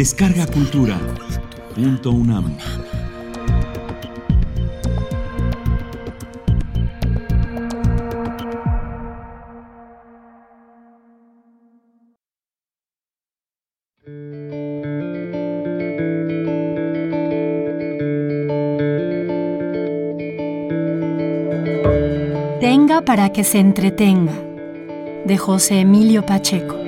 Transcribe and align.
Descarga 0.00 0.46
Cultura. 0.46 0.98
Punto 1.74 2.10
UNAM. 2.10 2.56
Tenga 22.58 23.02
para 23.02 23.30
que 23.34 23.44
se 23.44 23.58
entretenga, 23.58 24.32
de 25.26 25.36
José 25.36 25.80
Emilio 25.80 26.24
Pacheco. 26.24 26.79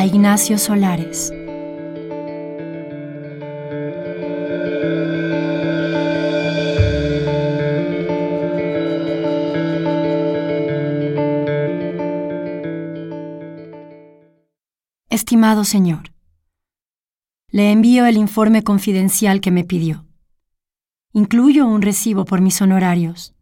A 0.00 0.06
Ignacio 0.06 0.56
Solares. 0.56 1.30
Estimado 15.10 15.64
señor, 15.64 16.14
le 17.50 17.70
envío 17.70 18.06
el 18.06 18.16
informe 18.16 18.64
confidencial 18.64 19.42
que 19.42 19.50
me 19.50 19.64
pidió. 19.64 20.06
Incluyo 21.12 21.66
un 21.66 21.82
recibo 21.82 22.24
por 22.24 22.40
mis 22.40 22.62
honorarios. 22.62 23.34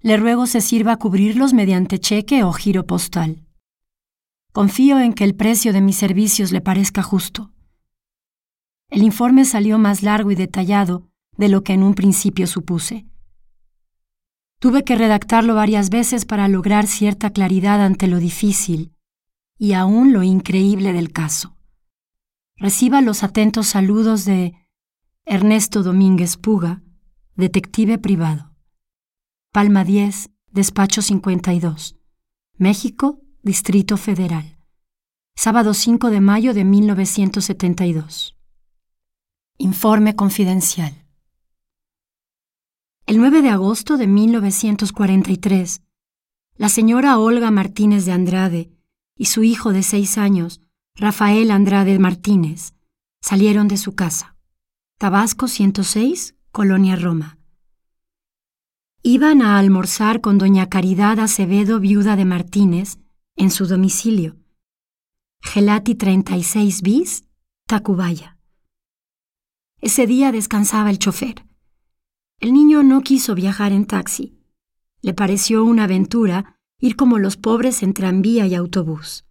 Le 0.00 0.16
ruego 0.16 0.48
se 0.48 0.60
sirva 0.60 0.94
a 0.94 0.96
cubrirlos 0.96 1.54
mediante 1.54 2.00
cheque 2.00 2.42
o 2.42 2.52
giro 2.52 2.84
postal. 2.84 3.47
Confío 4.52 4.98
en 4.98 5.12
que 5.12 5.24
el 5.24 5.34
precio 5.34 5.72
de 5.72 5.80
mis 5.80 5.96
servicios 5.96 6.52
le 6.52 6.60
parezca 6.60 7.02
justo. 7.02 7.52
El 8.90 9.02
informe 9.02 9.44
salió 9.44 9.78
más 9.78 10.02
largo 10.02 10.30
y 10.30 10.34
detallado 10.34 11.10
de 11.36 11.48
lo 11.48 11.62
que 11.62 11.74
en 11.74 11.82
un 11.82 11.94
principio 11.94 12.46
supuse. 12.46 13.06
Tuve 14.58 14.82
que 14.82 14.96
redactarlo 14.96 15.54
varias 15.54 15.90
veces 15.90 16.24
para 16.24 16.48
lograr 16.48 16.86
cierta 16.86 17.30
claridad 17.30 17.84
ante 17.84 18.08
lo 18.08 18.18
difícil 18.18 18.94
y 19.56 19.74
aún 19.74 20.12
lo 20.12 20.22
increíble 20.22 20.92
del 20.92 21.12
caso. 21.12 21.56
Reciba 22.56 23.00
los 23.00 23.22
atentos 23.22 23.68
saludos 23.68 24.24
de 24.24 24.54
Ernesto 25.24 25.82
Domínguez 25.82 26.36
Puga, 26.36 26.82
detective 27.36 27.98
privado. 27.98 28.56
Palma 29.52 29.84
10, 29.84 30.30
despacho 30.50 31.02
52. 31.02 31.96
México, 32.56 33.20
Distrito 33.48 33.96
Federal. 33.96 34.58
Sábado 35.34 35.72
5 35.72 36.10
de 36.10 36.20
mayo 36.20 36.52
de 36.52 36.66
1972. 36.66 38.36
Informe 39.56 40.14
confidencial. 40.14 41.06
El 43.06 43.16
9 43.16 43.40
de 43.40 43.48
agosto 43.48 43.96
de 43.96 44.06
1943, 44.06 45.80
la 46.56 46.68
señora 46.68 47.18
Olga 47.18 47.50
Martínez 47.50 48.04
de 48.04 48.12
Andrade 48.12 48.70
y 49.16 49.24
su 49.24 49.42
hijo 49.42 49.72
de 49.72 49.82
seis 49.82 50.18
años, 50.18 50.60
Rafael 50.94 51.50
Andrade 51.50 51.98
Martínez, 51.98 52.74
salieron 53.22 53.66
de 53.66 53.78
su 53.78 53.94
casa. 53.94 54.36
Tabasco 54.98 55.48
106, 55.48 56.34
Colonia 56.52 56.96
Roma. 56.96 57.38
Iban 59.02 59.40
a 59.40 59.58
almorzar 59.58 60.20
con 60.20 60.36
doña 60.36 60.68
Caridad 60.68 61.18
Acevedo, 61.18 61.80
viuda 61.80 62.14
de 62.14 62.26
Martínez, 62.26 62.98
en 63.38 63.50
su 63.50 63.66
domicilio. 63.66 64.36
Gelati 65.40 65.94
36 65.94 66.82
bis, 66.82 67.24
Tacubaya. 67.66 68.36
Ese 69.80 70.06
día 70.06 70.32
descansaba 70.32 70.90
el 70.90 70.98
chofer. 70.98 71.46
El 72.40 72.52
niño 72.52 72.82
no 72.82 73.00
quiso 73.00 73.34
viajar 73.36 73.72
en 73.72 73.86
taxi. 73.86 74.36
Le 75.02 75.14
pareció 75.14 75.64
una 75.64 75.84
aventura 75.84 76.58
ir 76.80 76.96
como 76.96 77.18
los 77.18 77.36
pobres 77.36 77.82
en 77.82 77.94
tranvía 77.94 78.46
y 78.46 78.54
autobús. 78.54 79.24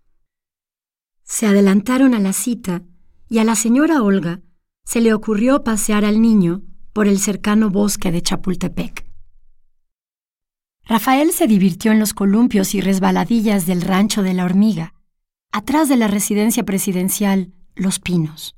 Se 1.23 1.45
adelantaron 1.45 2.13
a 2.13 2.19
la 2.19 2.31
cita 2.31 2.83
y 3.29 3.39
a 3.39 3.43
la 3.43 3.55
señora 3.55 4.01
Olga 4.01 4.41
se 4.85 5.01
le 5.01 5.13
ocurrió 5.13 5.65
pasear 5.65 6.05
al 6.05 6.21
niño 6.21 6.63
por 6.93 7.07
el 7.07 7.19
cercano 7.19 7.69
bosque 7.69 8.11
de 8.11 8.21
Chapultepec. 8.21 9.06
Rafael 10.87 11.33
se 11.33 11.47
divirtió 11.47 11.91
en 11.91 11.99
los 11.99 12.13
columpios 12.13 12.73
y 12.73 12.79
resbaladillas 12.79 13.65
del 13.65 13.81
rancho 13.81 14.23
de 14.23 14.33
la 14.33 14.45
hormiga, 14.45 14.93
atrás 15.51 15.89
de 15.89 15.97
la 15.97 16.07
residencia 16.07 16.63
presidencial 16.63 17.51
Los 17.75 17.99
Pinos. 17.99 18.55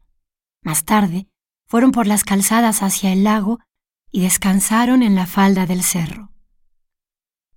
Más 0.63 0.85
tarde, 0.85 1.27
fueron 1.65 1.91
por 1.91 2.05
las 2.05 2.23
calzadas 2.23 2.83
hacia 2.83 3.11
el 3.11 3.23
lago 3.23 3.59
y 4.11 4.21
descansaron 4.21 5.01
en 5.01 5.15
la 5.15 5.25
falda 5.25 5.65
del 5.65 5.81
cerro. 5.81 6.31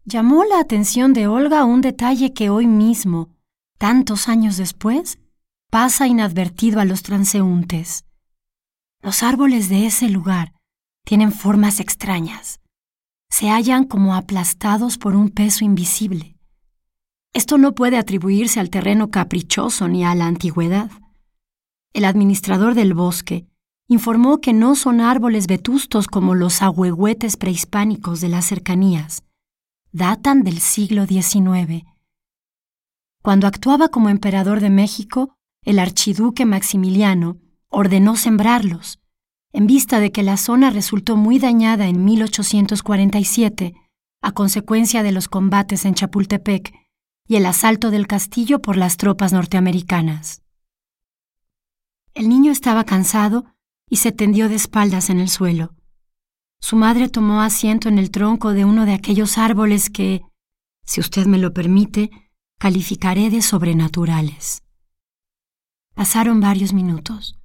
Llamó 0.06 0.44
la 0.44 0.58
atención 0.58 1.12
de 1.12 1.26
Olga 1.26 1.64
un 1.64 1.82
detalle 1.82 2.32
que 2.32 2.48
hoy 2.48 2.66
mismo, 2.66 3.28
tantos 3.76 4.26
años 4.26 4.56
después, 4.56 5.18
pasa 5.70 6.06
inadvertido 6.06 6.80
a 6.80 6.86
los 6.86 7.02
transeúntes. 7.02 8.06
Los 9.02 9.22
árboles 9.22 9.68
de 9.68 9.86
ese 9.86 10.08
lugar 10.08 10.54
tienen 11.04 11.30
formas 11.30 11.78
extrañas. 11.78 12.61
Se 13.32 13.48
hallan 13.48 13.84
como 13.84 14.14
aplastados 14.14 14.98
por 14.98 15.16
un 15.16 15.30
peso 15.30 15.64
invisible. 15.64 16.36
Esto 17.32 17.56
no 17.56 17.74
puede 17.74 17.96
atribuirse 17.96 18.60
al 18.60 18.68
terreno 18.68 19.10
caprichoso 19.10 19.88
ni 19.88 20.04
a 20.04 20.14
la 20.14 20.26
antigüedad. 20.26 20.90
El 21.94 22.04
administrador 22.04 22.74
del 22.74 22.92
bosque 22.92 23.46
informó 23.88 24.42
que 24.42 24.52
no 24.52 24.74
son 24.74 25.00
árboles 25.00 25.46
vetustos 25.46 26.08
como 26.08 26.34
los 26.34 26.60
ahuehuetes 26.60 27.38
prehispánicos 27.38 28.20
de 28.20 28.28
las 28.28 28.44
cercanías. 28.44 29.24
Datan 29.92 30.42
del 30.42 30.60
siglo 30.60 31.06
XIX. 31.06 31.86
Cuando 33.22 33.46
actuaba 33.46 33.88
como 33.88 34.10
emperador 34.10 34.60
de 34.60 34.68
México, 34.68 35.38
el 35.64 35.78
archiduque 35.78 36.44
Maximiliano 36.44 37.38
ordenó 37.70 38.14
sembrarlos, 38.14 38.98
en 39.52 39.66
vista 39.66 40.00
de 40.00 40.12
que 40.12 40.22
la 40.22 40.36
zona 40.36 40.70
resultó 40.70 41.16
muy 41.16 41.38
dañada 41.38 41.86
en 41.86 42.04
1847 42.04 43.74
a 44.22 44.32
consecuencia 44.32 45.02
de 45.02 45.12
los 45.12 45.28
combates 45.28 45.84
en 45.84 45.94
Chapultepec 45.94 46.72
y 47.26 47.36
el 47.36 47.46
asalto 47.46 47.90
del 47.90 48.06
castillo 48.06 48.60
por 48.60 48.76
las 48.76 48.96
tropas 48.96 49.32
norteamericanas. 49.32 50.42
El 52.14 52.28
niño 52.28 52.52
estaba 52.52 52.84
cansado 52.84 53.44
y 53.88 53.96
se 53.96 54.12
tendió 54.12 54.48
de 54.48 54.54
espaldas 54.54 55.10
en 55.10 55.20
el 55.20 55.28
suelo. 55.28 55.74
Su 56.60 56.76
madre 56.76 57.08
tomó 57.08 57.42
asiento 57.42 57.88
en 57.88 57.98
el 57.98 58.10
tronco 58.10 58.52
de 58.52 58.64
uno 58.64 58.86
de 58.86 58.94
aquellos 58.94 59.36
árboles 59.38 59.90
que, 59.90 60.22
si 60.84 61.00
usted 61.00 61.26
me 61.26 61.38
lo 61.38 61.52
permite, 61.52 62.10
calificaré 62.58 63.28
de 63.30 63.42
sobrenaturales. 63.42 64.62
Pasaron 65.94 66.40
varios 66.40 66.72
minutos. 66.72 67.41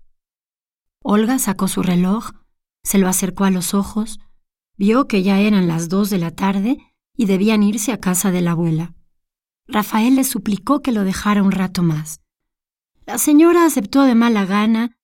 Olga 1.03 1.40
sacó 1.40 1.68
su 1.68 1.84
reloj, 1.84 2.31
se 2.84 2.97
lo 2.97 3.08
acercó 3.08 3.44
a 3.44 3.52
los 3.52 3.74
ojos, 3.74 4.19
vio 4.78 5.08
que 5.08 5.24
ya 5.24 5.40
eran 5.40 5.68
las 5.68 5.90
dos 5.90 6.09
de 6.09 6.18
la 6.18 6.31
tarde 6.31 6.78
y 7.16 7.25
debían 7.25 7.63
irse 7.63 7.91
a 7.91 8.00
casa 8.00 8.31
de 8.31 8.41
la 8.41 8.52
abuela. 8.52 8.94
Rafael 9.68 10.16
le 10.16 10.24
suplicó 10.24 10.81
que 10.81 10.91
lo 10.91 11.03
dejara 11.03 11.44
un 11.44 11.52
rato 11.52 11.84
más. 11.84 12.22
La 13.06 13.18
señora 13.18 13.66
aceptó 13.66 14.03
de 14.03 14.16
mala 14.16 14.46
gana, 14.46 14.97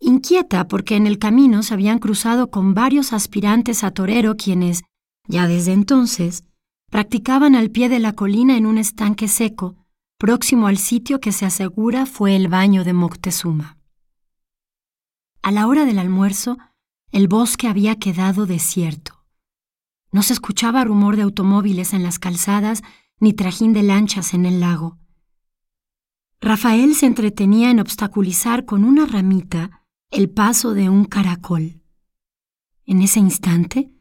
inquieta 0.00 0.68
porque 0.68 0.96
en 0.96 1.06
el 1.06 1.18
camino 1.18 1.62
se 1.62 1.74
habían 1.74 1.98
cruzado 1.98 2.50
con 2.50 2.74
varios 2.74 3.12
aspirantes 3.12 3.84
a 3.84 3.90
torero 3.90 4.36
quienes, 4.36 4.82
ya 5.26 5.46
desde 5.46 5.72
entonces, 5.72 6.44
practicaban 6.90 7.54
al 7.54 7.70
pie 7.70 7.88
de 7.88 7.98
la 7.98 8.12
colina 8.12 8.56
en 8.56 8.66
un 8.66 8.78
estanque 8.78 9.28
seco, 9.28 9.76
próximo 10.18 10.66
al 10.66 10.78
sitio 10.78 11.20
que 11.20 11.32
se 11.32 11.46
asegura 11.46 12.06
fue 12.06 12.34
el 12.34 12.48
baño 12.48 12.84
de 12.84 12.92
Moctezuma. 12.92 13.77
A 15.42 15.50
la 15.50 15.66
hora 15.66 15.84
del 15.84 15.98
almuerzo, 15.98 16.58
el 17.10 17.28
bosque 17.28 17.68
había 17.68 17.96
quedado 17.96 18.46
desierto. 18.46 19.24
No 20.10 20.22
se 20.22 20.32
escuchaba 20.32 20.84
rumor 20.84 21.16
de 21.16 21.22
automóviles 21.22 21.92
en 21.92 22.02
las 22.02 22.18
calzadas 22.18 22.82
ni 23.20 23.32
trajín 23.32 23.72
de 23.72 23.82
lanchas 23.82 24.34
en 24.34 24.46
el 24.46 24.60
lago. 24.60 24.98
Rafael 26.40 26.94
se 26.94 27.06
entretenía 27.06 27.70
en 27.70 27.80
obstaculizar 27.80 28.64
con 28.64 28.84
una 28.84 29.06
ramita 29.06 29.84
el 30.10 30.30
paso 30.30 30.72
de 30.72 30.88
un 30.88 31.04
caracol. 31.04 31.82
En 32.86 33.02
ese 33.02 33.20
instante, 33.20 33.92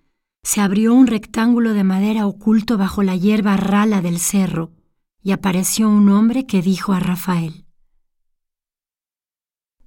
se 0.44 0.62
abrió 0.62 0.94
un 0.94 1.08
rectángulo 1.08 1.74
de 1.74 1.84
madera 1.84 2.26
oculto 2.26 2.78
bajo 2.78 3.04
la 3.04 3.16
hierba 3.16 3.58
rala 3.58 4.02
del 4.02 4.20
cerro 4.20 4.72
y 5.22 5.32
apareció 5.32 5.90
un 5.90 6.08
hombre 6.10 6.46
que 6.46 6.62
dijo 6.62 6.94
a 6.94 7.00
Rafael, 7.00 7.66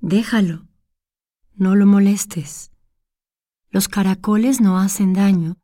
Déjalo, 0.01 0.67
no 1.55 1.77
lo 1.77 1.87
molestes. 1.87 2.71
Los 3.71 3.89
caracoles 3.89 4.61
no 4.61 4.79
hacen 4.79 5.13
daño 5.13 5.57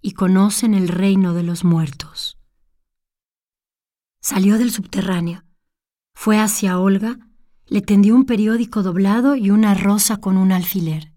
y 0.00 0.12
conocen 0.12 0.74
el 0.74 0.88
reino 0.88 1.34
de 1.34 1.42
los 1.42 1.64
muertos. 1.64 2.38
Salió 4.20 4.58
del 4.58 4.70
subterráneo, 4.70 5.44
Fue 6.14 6.38
hacia 6.38 6.78
Olga, 6.78 7.18
le 7.66 7.80
tendió 7.80 8.14
un 8.14 8.24
periódico 8.24 8.82
doblado 8.82 9.34
y 9.34 9.50
una 9.50 9.74
rosa 9.74 10.18
con 10.18 10.36
un 10.36 10.52
alfiler. 10.52 11.12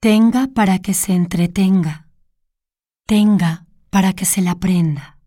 Tenga 0.00 0.48
para 0.48 0.78
que 0.78 0.94
se 0.94 1.12
entretenga, 1.14 2.08
tenga 3.06 3.66
para 3.90 4.12
que 4.12 4.24
se 4.24 4.42
la 4.42 4.54
prenda. 4.58 5.18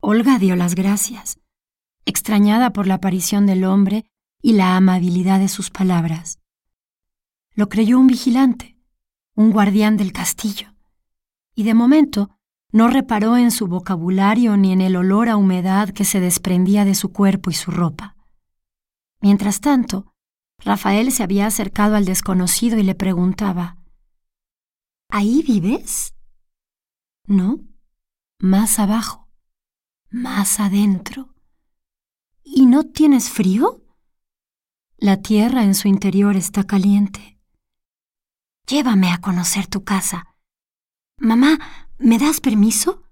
Olga 0.00 0.38
dio 0.38 0.56
las 0.56 0.74
gracias, 0.74 1.38
extrañada 2.04 2.72
por 2.72 2.86
la 2.86 2.94
aparición 2.94 3.46
del 3.46 3.64
hombre 3.64 4.04
y 4.44 4.52
la 4.52 4.76
amabilidad 4.76 5.40
de 5.40 5.48
sus 5.48 5.70
palabras. 5.70 6.38
Lo 7.54 7.70
creyó 7.70 7.98
un 7.98 8.06
vigilante, 8.06 8.76
un 9.34 9.50
guardián 9.50 9.96
del 9.96 10.12
castillo, 10.12 10.74
y 11.54 11.62
de 11.62 11.72
momento 11.72 12.38
no 12.70 12.88
reparó 12.88 13.38
en 13.38 13.50
su 13.50 13.68
vocabulario 13.68 14.58
ni 14.58 14.70
en 14.72 14.82
el 14.82 14.96
olor 14.96 15.30
a 15.30 15.38
humedad 15.38 15.88
que 15.88 16.04
se 16.04 16.20
desprendía 16.20 16.84
de 16.84 16.94
su 16.94 17.10
cuerpo 17.10 17.48
y 17.48 17.54
su 17.54 17.70
ropa. 17.70 18.16
Mientras 19.22 19.62
tanto, 19.62 20.12
Rafael 20.58 21.10
se 21.10 21.22
había 21.22 21.46
acercado 21.46 21.96
al 21.96 22.04
desconocido 22.04 22.76
y 22.76 22.82
le 22.82 22.94
preguntaba, 22.94 23.78
¿Ahí 25.08 25.42
vives? 25.42 26.14
No, 27.26 27.60
más 28.40 28.78
abajo, 28.78 29.26
más 30.10 30.60
adentro. 30.60 31.34
¿Y 32.42 32.66
no 32.66 32.84
tienes 32.84 33.30
frío? 33.30 33.83
La 34.96 35.20
tierra 35.20 35.64
en 35.64 35.74
su 35.74 35.88
interior 35.88 36.36
está 36.36 36.64
caliente. 36.64 37.38
Llévame 38.66 39.10
a 39.10 39.18
conocer 39.18 39.66
tu 39.66 39.84
casa. 39.84 40.36
Mamá, 41.18 41.58
¿me 41.98 42.18
das 42.18 42.40
permiso? 42.40 43.02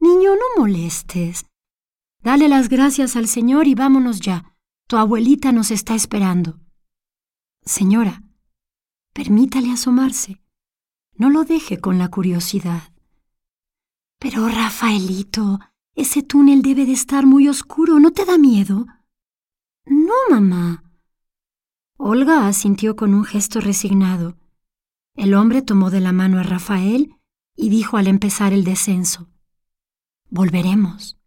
Niño, 0.00 0.30
no 0.34 0.62
molestes. 0.62 1.46
Dale 2.22 2.48
las 2.48 2.68
gracias 2.68 3.14
al 3.14 3.28
Señor 3.28 3.66
y 3.66 3.74
vámonos 3.74 4.20
ya. 4.20 4.56
Tu 4.88 4.96
abuelita 4.96 5.52
nos 5.52 5.70
está 5.70 5.94
esperando. 5.94 6.58
Señora, 7.62 8.22
permítale 9.12 9.70
asomarse. 9.70 10.42
No 11.14 11.28
lo 11.30 11.44
deje 11.44 11.78
con 11.78 11.98
la 11.98 12.08
curiosidad. 12.08 12.92
Pero, 14.18 14.48
Rafaelito, 14.48 15.60
ese 15.94 16.22
túnel 16.22 16.62
debe 16.62 16.86
de 16.86 16.92
estar 16.92 17.26
muy 17.26 17.48
oscuro. 17.48 18.00
¿No 18.00 18.10
te 18.10 18.24
da 18.24 18.38
miedo? 18.38 18.86
No, 19.86 20.14
mamá. 20.30 20.84
Olga 21.96 22.46
asintió 22.46 22.96
con 22.96 23.14
un 23.14 23.24
gesto 23.24 23.60
resignado. 23.60 24.36
El 25.14 25.34
hombre 25.34 25.62
tomó 25.62 25.90
de 25.90 26.00
la 26.00 26.12
mano 26.12 26.38
a 26.38 26.42
Rafael 26.42 27.16
y 27.56 27.68
dijo 27.68 27.96
al 27.96 28.06
empezar 28.06 28.52
el 28.52 28.64
descenso, 28.64 29.28
Volveremos. 30.28 31.18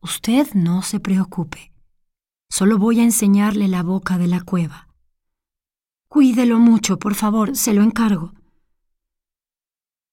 Usted 0.00 0.54
no 0.54 0.82
se 0.82 1.00
preocupe. 1.00 1.72
Solo 2.48 2.78
voy 2.78 3.00
a 3.00 3.04
enseñarle 3.04 3.68
la 3.68 3.82
boca 3.82 4.16
de 4.16 4.28
la 4.28 4.40
cueva. 4.42 4.88
Cuídelo 6.08 6.58
mucho, 6.60 6.98
por 6.98 7.14
favor, 7.14 7.56
se 7.56 7.74
lo 7.74 7.82
encargo. 7.82 8.32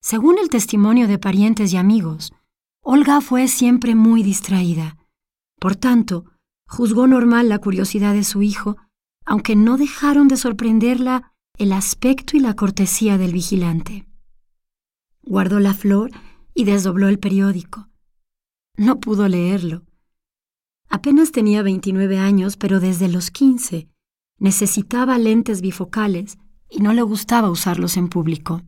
Según 0.02 0.40
el 0.40 0.50
testimonio 0.50 1.08
de 1.08 1.20
parientes 1.20 1.72
y 1.74 1.78
amigos, 1.78 2.34
Olga 2.82 3.22
fue 3.22 3.48
siempre 3.48 3.94
muy 3.94 4.24
distraída. 4.24 4.98
Por 5.60 5.76
tanto, 5.76 6.26
juzgó 6.72 7.06
normal 7.06 7.50
la 7.50 7.60
curiosidad 7.60 8.14
de 8.14 8.24
su 8.24 8.42
hijo, 8.42 8.78
aunque 9.26 9.58
no 9.58 9.76
dejaron 9.76 10.30
de 10.30 10.38
sorprenderla 10.38 11.34
el 11.58 11.74
aspecto 11.74 12.38
y 12.38 12.40
la 12.40 12.56
cortesía 12.56 13.18
del 13.18 13.34
vigilante. 13.34 14.08
Guardó 15.22 15.60
la 15.60 15.74
flor 15.74 16.12
y 16.54 16.64
desdobló 16.64 17.10
el 17.10 17.20
periódico. 17.20 17.90
No 18.78 19.02
pudo 19.02 19.28
leerlo. 19.28 19.84
Apenas 20.88 21.34
tenía 21.34 21.62
29 21.62 22.18
años, 22.18 22.56
pero 22.56 22.80
desde 22.80 23.10
los 23.10 23.32
15 23.32 23.90
necesitaba 24.38 25.18
lentes 25.18 25.60
bifocales 25.60 26.38
y 26.70 26.80
no 26.80 26.94
le 26.94 27.02
gustaba 27.02 27.52
usarlos 27.52 27.98
en 27.98 28.08
público. 28.08 28.62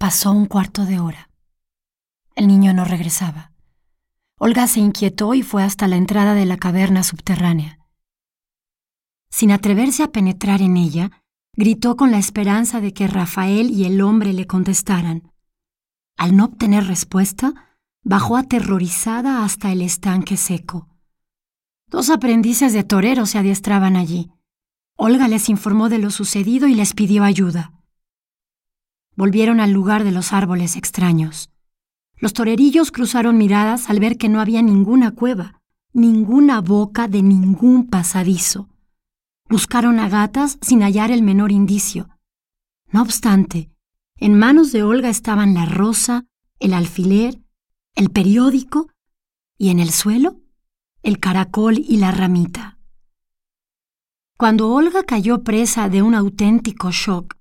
Pasó 0.00 0.32
un 0.32 0.46
cuarto 0.46 0.84
de 0.84 0.98
hora. 0.98 1.30
El 2.34 2.48
niño 2.48 2.74
no 2.74 2.84
regresaba. 2.84 3.55
Olga 4.38 4.66
se 4.66 4.80
inquietó 4.80 5.32
y 5.32 5.42
fue 5.42 5.62
hasta 5.62 5.88
la 5.88 5.96
entrada 5.96 6.34
de 6.34 6.44
la 6.44 6.58
caverna 6.58 7.02
subterránea. 7.02 7.78
Sin 9.30 9.50
atreverse 9.50 10.02
a 10.02 10.12
penetrar 10.12 10.60
en 10.60 10.76
ella, 10.76 11.22
gritó 11.54 11.96
con 11.96 12.10
la 12.10 12.18
esperanza 12.18 12.82
de 12.82 12.92
que 12.92 13.06
Rafael 13.06 13.70
y 13.70 13.86
el 13.86 14.02
hombre 14.02 14.34
le 14.34 14.46
contestaran. 14.46 15.32
Al 16.18 16.36
no 16.36 16.44
obtener 16.44 16.86
respuesta, 16.86 17.76
bajó 18.02 18.36
aterrorizada 18.36 19.42
hasta 19.42 19.72
el 19.72 19.80
estanque 19.80 20.36
seco. 20.36 20.88
Dos 21.88 22.10
aprendices 22.10 22.74
de 22.74 22.84
torero 22.84 23.24
se 23.24 23.38
adiestraban 23.38 23.96
allí. 23.96 24.30
Olga 24.96 25.28
les 25.28 25.48
informó 25.48 25.88
de 25.88 25.98
lo 25.98 26.10
sucedido 26.10 26.68
y 26.68 26.74
les 26.74 26.92
pidió 26.92 27.24
ayuda. 27.24 27.72
Volvieron 29.14 29.60
al 29.60 29.72
lugar 29.72 30.04
de 30.04 30.12
los 30.12 30.34
árboles 30.34 30.76
extraños. 30.76 31.50
Los 32.18 32.32
torerillos 32.32 32.90
cruzaron 32.90 33.36
miradas 33.38 33.90
al 33.90 34.00
ver 34.00 34.16
que 34.16 34.28
no 34.28 34.40
había 34.40 34.62
ninguna 34.62 35.10
cueva, 35.12 35.60
ninguna 35.92 36.60
boca 36.60 37.08
de 37.08 37.22
ningún 37.22 37.88
pasadizo. 37.88 38.68
Buscaron 39.48 39.98
a 39.98 40.08
gatas 40.08 40.58
sin 40.60 40.82
hallar 40.82 41.10
el 41.10 41.22
menor 41.22 41.52
indicio. 41.52 42.08
No 42.90 43.02
obstante, 43.02 43.70
en 44.16 44.38
manos 44.38 44.72
de 44.72 44.82
Olga 44.82 45.08
estaban 45.08 45.54
la 45.54 45.66
rosa, 45.66 46.24
el 46.58 46.72
alfiler, 46.72 47.40
el 47.94 48.10
periódico 48.10 48.88
y 49.58 49.70
en 49.70 49.78
el 49.78 49.90
suelo 49.90 50.40
el 51.06 51.20
caracol 51.20 51.78
y 51.78 51.98
la 51.98 52.10
ramita. 52.10 52.80
Cuando 54.36 54.72
Olga 54.72 55.04
cayó 55.04 55.44
presa 55.44 55.88
de 55.88 56.02
un 56.02 56.16
auténtico 56.16 56.90
shock, 56.90 57.36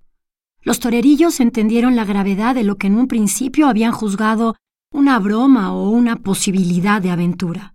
los 0.62 0.80
torerillos 0.80 1.40
entendieron 1.40 1.96
la 1.96 2.06
gravedad 2.06 2.54
de 2.54 2.64
lo 2.64 2.78
que 2.78 2.86
en 2.86 2.96
un 2.96 3.08
principio 3.08 3.68
habían 3.68 3.92
juzgado 3.92 4.56
una 4.96 5.20
broma 5.20 5.74
o 5.74 5.90
una 5.90 6.16
posibilidad 6.16 7.02
de 7.02 7.12
aventura. 7.12 7.74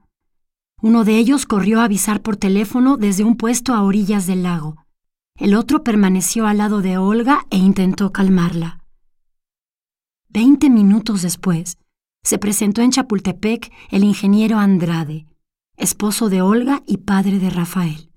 Uno 0.81 1.05
de 1.05 1.19
ellos 1.19 1.45
corrió 1.45 1.81
a 1.81 1.85
avisar 1.85 2.23
por 2.23 2.39
teléfono 2.39 2.97
desde 2.97 3.25
un 3.25 3.37
puesto 3.37 3.75
a 3.75 3.83
orillas 3.83 4.27
del 4.27 4.43
lago. 4.43 4.87
El 5.37 5.55
otro 5.55 5.85
permaneció 5.85 6.47
al 6.47 6.57
lado 6.57 6.81
de 6.81 6.97
Olga 6.97 7.47
e 7.51 7.59
intentó 7.59 8.11
calmarla. 8.11 8.81
Veinte 10.31 10.71
minutos 10.71 11.21
después, 11.21 11.77
se 12.25 12.39
presentó 12.39 12.81
en 12.81 12.91
Chapultepec 12.91 13.71
el 13.91 14.03
ingeniero 14.03 14.59
Andrade, 14.59 15.27
esposo 15.77 16.31
de 16.31 16.41
Olga 16.41 16.83
y 16.87 16.99
padre 16.99 17.39
de 17.39 17.51
Rafael. 17.51 18.11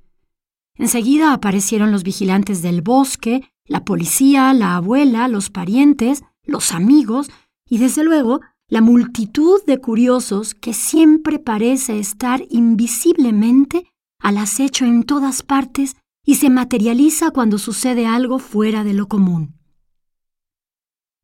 Enseguida 0.78 1.34
aparecieron 1.34 1.92
los 1.92 2.04
vigilantes 2.04 2.62
del 2.62 2.82
bosque, 2.82 3.52
la 3.66 3.84
policía, 3.84 4.54
la 4.54 4.78
abuela, 4.78 5.28
los 5.28 5.50
parientes, 5.50 6.24
los 6.46 6.72
amigos 6.72 7.30
y 7.68 7.80
desde 7.80 8.06
luego 8.06 8.40
la 8.74 8.82
multitud 8.82 9.64
de 9.68 9.78
curiosos 9.78 10.56
que 10.56 10.74
siempre 10.74 11.38
parece 11.38 12.00
estar 12.00 12.42
invisiblemente 12.50 13.86
al 14.20 14.40
acecho 14.40 14.84
en 14.84 15.04
todas 15.04 15.44
partes 15.44 15.96
y 16.26 16.38
se 16.38 16.50
materializa 16.50 17.30
cuando 17.30 17.60
sucede 17.60 18.08
algo 18.08 18.40
fuera 18.40 18.84
de 18.84 18.96
lo 18.96 19.08
común. 19.08 19.60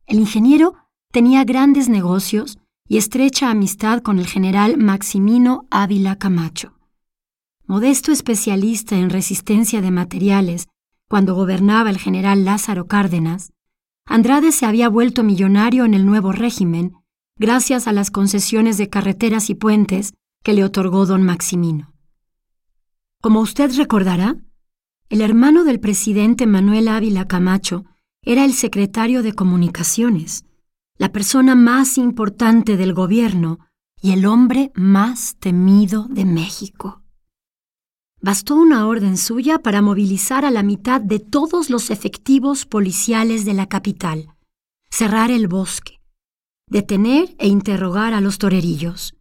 El 0.06 0.20
ingeniero 0.20 0.76
tenía 1.12 1.44
grandes 1.44 1.90
negocios 1.90 2.60
y 2.88 2.98
estrecha 2.98 3.50
amistad 3.50 4.04
con 4.04 4.20
el 4.20 4.28
general 4.28 4.78
Maximino 4.78 5.66
Ávila 5.72 6.18
Camacho. 6.18 6.78
Modesto 7.66 8.12
especialista 8.12 8.96
en 8.96 9.10
resistencia 9.10 9.82
de 9.82 9.90
materiales 9.90 10.68
cuando 11.08 11.34
gobernaba 11.34 11.90
el 11.90 11.98
general 11.98 12.46
Lázaro 12.46 12.86
Cárdenas, 12.86 13.54
Andrade 14.06 14.52
se 14.52 14.68
había 14.68 14.88
vuelto 14.88 15.24
millonario 15.24 15.84
en 15.86 15.96
el 15.96 16.06
nuevo 16.06 16.32
régimen 16.32 16.99
gracias 17.40 17.88
a 17.88 17.94
las 17.94 18.12
concesiones 18.12 18.78
de 18.78 18.90
carreteras 18.90 19.50
y 19.50 19.56
puentes 19.56 20.14
que 20.44 20.54
le 20.54 20.64
otorgó 20.64 21.06
don 21.06 21.24
Maximino. 21.24 21.94
Como 23.22 23.40
usted 23.40 23.72
recordará, 23.76 24.36
el 25.10 25.22
hermano 25.22 25.64
del 25.64 25.80
presidente 25.80 26.46
Manuel 26.46 26.90
Ávila 26.90 27.28
Camacho 27.28 27.86
era 28.22 28.46
el 28.46 28.54
secretario 28.54 29.24
de 29.24 29.34
Comunicaciones, 29.34 30.46
la 30.98 31.12
persona 31.12 31.56
más 31.56 31.98
importante 31.98 32.78
del 32.78 32.94
gobierno 32.94 33.60
y 34.02 34.12
el 34.12 34.26
hombre 34.26 34.72
más 34.76 35.38
temido 35.40 36.08
de 36.10 36.26
México. 36.26 37.02
Bastó 38.22 38.56
una 38.56 38.86
orden 38.86 39.18
suya 39.18 39.60
para 39.60 39.82
movilizar 39.82 40.44
a 40.44 40.52
la 40.52 40.62
mitad 40.62 41.00
de 41.00 41.20
todos 41.20 41.70
los 41.70 41.90
efectivos 41.90 42.66
policiales 42.66 43.46
de 43.46 43.54
la 43.54 43.68
capital, 43.68 44.36
cerrar 44.90 45.32
el 45.32 45.48
bosque, 45.48 45.99
detener 46.70 47.36
e 47.40 47.48
interrogar 47.48 48.14
a 48.14 48.22
los 48.22 48.38
torerillos. 48.38 49.16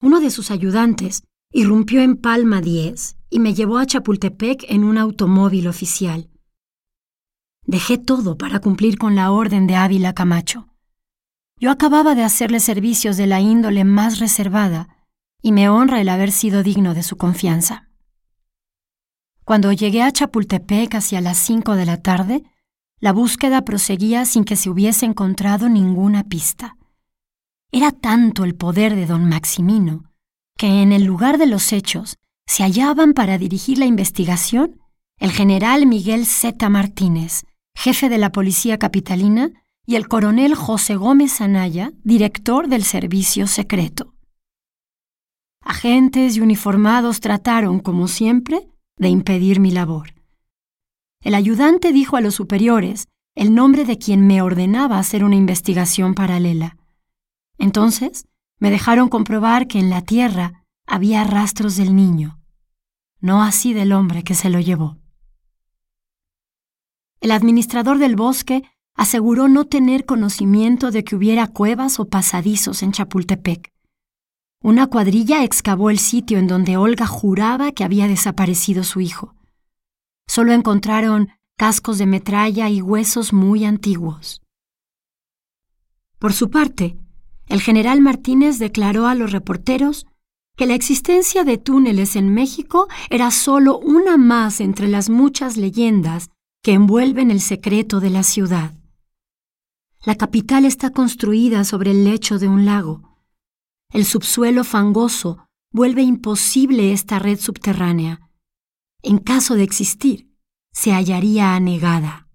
Uno 0.00 0.20
de 0.20 0.30
sus 0.30 0.50
ayudantes 0.50 1.24
irrumpió 1.50 2.00
en 2.00 2.16
Palma 2.16 2.60
10 2.60 3.16
y 3.30 3.40
me 3.40 3.54
llevó 3.54 3.78
a 3.78 3.86
Chapultepec 3.86 4.64
en 4.68 4.84
un 4.84 4.98
automóvil 4.98 5.66
oficial. 5.66 6.30
Dejé 7.64 7.98
todo 7.98 8.38
para 8.38 8.60
cumplir 8.60 8.96
con 8.96 9.14
la 9.14 9.32
orden 9.32 9.66
de 9.66 9.76
Ávila 9.76 10.14
Camacho. 10.14 10.68
Yo 11.60 11.70
acababa 11.70 12.14
de 12.14 12.22
hacerle 12.22 12.60
servicios 12.60 13.16
de 13.16 13.26
la 13.26 13.40
índole 13.40 13.84
más 13.84 14.20
reservada 14.20 14.88
y 15.42 15.52
me 15.52 15.68
honra 15.68 16.00
el 16.00 16.08
haber 16.08 16.30
sido 16.30 16.62
digno 16.62 16.94
de 16.94 17.02
su 17.02 17.16
confianza. 17.16 17.88
Cuando 19.44 19.72
llegué 19.72 20.02
a 20.02 20.12
Chapultepec 20.12 20.94
hacia 20.94 21.20
las 21.20 21.38
cinco 21.38 21.74
de 21.74 21.86
la 21.86 22.00
tarde, 22.00 22.44
la 23.00 23.12
búsqueda 23.12 23.64
proseguía 23.64 24.24
sin 24.24 24.44
que 24.44 24.56
se 24.56 24.70
hubiese 24.70 25.06
encontrado 25.06 25.68
ninguna 25.68 26.24
pista. 26.24 26.76
Era 27.70 27.92
tanto 27.92 28.44
el 28.44 28.54
poder 28.54 28.94
de 28.94 29.06
don 29.06 29.28
Maximino 29.28 30.04
que 30.56 30.82
en 30.82 30.92
el 30.92 31.04
lugar 31.04 31.38
de 31.38 31.46
los 31.46 31.72
hechos 31.72 32.16
se 32.46 32.64
hallaban 32.64 33.12
para 33.14 33.38
dirigir 33.38 33.78
la 33.78 33.86
investigación 33.86 34.80
el 35.18 35.32
general 35.32 35.86
Miguel 35.86 36.26
Z. 36.26 36.68
Martínez, 36.68 37.44
jefe 37.74 38.08
de 38.08 38.18
la 38.18 38.30
Policía 38.30 38.78
Capitalina, 38.78 39.50
y 39.84 39.96
el 39.96 40.06
coronel 40.06 40.54
José 40.54 40.96
Gómez 40.96 41.40
Anaya, 41.40 41.92
director 42.04 42.68
del 42.68 42.84
Servicio 42.84 43.46
Secreto. 43.46 44.14
Agentes 45.62 46.36
y 46.36 46.40
uniformados 46.40 47.20
trataron, 47.20 47.80
como 47.80 48.06
siempre, 48.06 48.68
de 48.96 49.08
impedir 49.08 49.60
mi 49.60 49.70
labor. 49.70 50.12
El 51.20 51.34
ayudante 51.34 51.92
dijo 51.92 52.16
a 52.16 52.20
los 52.20 52.34
superiores 52.34 53.08
el 53.34 53.54
nombre 53.54 53.84
de 53.84 53.98
quien 53.98 54.26
me 54.26 54.42
ordenaba 54.42 54.98
hacer 54.98 55.24
una 55.24 55.36
investigación 55.36 56.14
paralela. 56.14 56.76
Entonces, 57.58 58.26
me 58.58 58.70
dejaron 58.70 59.08
comprobar 59.08 59.66
que 59.66 59.78
en 59.78 59.90
la 59.90 60.02
tierra 60.02 60.64
había 60.86 61.24
rastros 61.24 61.76
del 61.76 61.94
niño, 61.94 62.40
no 63.20 63.42
así 63.42 63.72
del 63.72 63.92
hombre 63.92 64.24
que 64.24 64.34
se 64.34 64.50
lo 64.50 64.60
llevó. 64.60 64.98
El 67.20 67.32
administrador 67.32 67.98
del 67.98 68.16
bosque 68.16 68.62
aseguró 68.94 69.48
no 69.48 69.64
tener 69.66 70.04
conocimiento 70.04 70.90
de 70.90 71.04
que 71.04 71.16
hubiera 71.16 71.46
cuevas 71.46 72.00
o 72.00 72.08
pasadizos 72.08 72.82
en 72.82 72.92
Chapultepec. 72.92 73.72
Una 74.62 74.88
cuadrilla 74.88 75.44
excavó 75.44 75.90
el 75.90 76.00
sitio 76.00 76.38
en 76.38 76.48
donde 76.48 76.76
Olga 76.76 77.06
juraba 77.06 77.70
que 77.70 77.84
había 77.84 78.08
desaparecido 78.08 78.82
su 78.82 79.00
hijo. 79.00 79.36
Solo 80.28 80.52
encontraron 80.52 81.30
cascos 81.56 81.98
de 81.98 82.06
metralla 82.06 82.68
y 82.68 82.80
huesos 82.80 83.32
muy 83.32 83.64
antiguos. 83.64 84.40
Por 86.20 86.32
su 86.32 86.50
parte, 86.50 86.96
el 87.46 87.60
general 87.60 88.00
Martínez 88.00 88.58
declaró 88.58 89.06
a 89.06 89.16
los 89.16 89.32
reporteros 89.32 90.06
que 90.56 90.66
la 90.66 90.74
existencia 90.74 91.44
de 91.44 91.56
túneles 91.56 92.14
en 92.14 92.32
México 92.34 92.88
era 93.10 93.30
solo 93.30 93.78
una 93.78 94.16
más 94.16 94.60
entre 94.60 94.88
las 94.88 95.08
muchas 95.08 95.56
leyendas 95.56 96.30
que 96.62 96.72
envuelven 96.72 97.30
el 97.30 97.40
secreto 97.40 98.00
de 98.00 98.10
la 98.10 98.22
ciudad. 98.22 98.74
La 100.04 100.16
capital 100.16 100.64
está 100.64 100.90
construida 100.90 101.64
sobre 101.64 101.92
el 101.92 102.04
lecho 102.04 102.38
de 102.38 102.48
un 102.48 102.66
lago. 102.66 103.18
El 103.92 104.04
subsuelo 104.04 104.64
fangoso 104.64 105.48
vuelve 105.72 106.02
imposible 106.02 106.92
esta 106.92 107.18
red 107.18 107.38
subterránea. 107.38 108.27
En 109.02 109.18
caso 109.18 109.54
de 109.54 109.62
existir, 109.62 110.28
se 110.72 110.92
hallaría 110.92 111.54
anegada. 111.54 112.26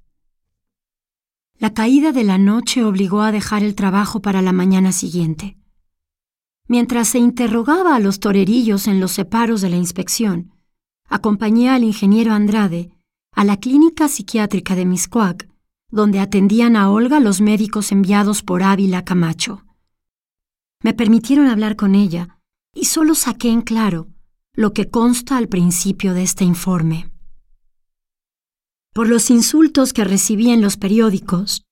La 1.58 1.74
caída 1.74 2.14
de 2.14 2.24
la 2.24 2.38
noche 2.38 2.86
obligó 2.86 3.22
a 3.22 3.34
dejar 3.34 3.64
el 3.64 3.76
trabajo 3.76 4.22
para 4.22 4.42
la 4.42 4.54
mañana 4.54 4.94
siguiente. 4.94 5.58
Mientras 6.68 7.10
se 7.10 7.20
interrogaba 7.20 7.96
a 7.96 8.00
los 8.00 8.22
torerillos 8.22 8.88
en 8.88 9.02
los 9.02 9.12
separos 9.12 9.60
de 9.60 9.70
la 9.70 9.76
inspección, 9.76 10.54
acompañé 11.10 11.70
al 11.70 11.84
ingeniero 11.84 12.32
Andrade 12.32 12.92
a 13.34 13.44
la 13.44 13.58
clínica 13.58 14.08
psiquiátrica 14.08 14.76
de 14.76 14.86
Miscuac, 14.86 15.50
donde 15.90 16.20
atendían 16.20 16.78
a 16.78 16.90
Olga 16.90 17.20
los 17.20 17.42
médicos 17.42 17.92
enviados 17.92 18.42
por 18.42 18.64
Ávila 18.64 19.04
Camacho. 19.04 19.66
Me 20.82 20.94
permitieron 20.94 21.48
hablar 21.48 21.76
con 21.76 21.94
ella 21.94 22.40
y 22.74 22.86
solo 22.86 23.16
saqué 23.16 23.50
en 23.50 23.62
claro 23.62 24.13
lo 24.56 24.72
que 24.72 24.90
consta 24.90 25.38
al 25.38 25.48
principio 25.48 26.14
de 26.14 26.22
este 26.22 26.44
informe. 26.44 27.12
Por 28.94 29.10
los 29.10 29.32
insultos 29.32 29.94
que 29.94 30.04
recibí 30.04 30.52
en 30.52 30.62
los 30.62 30.78
periódicos, 30.78 31.66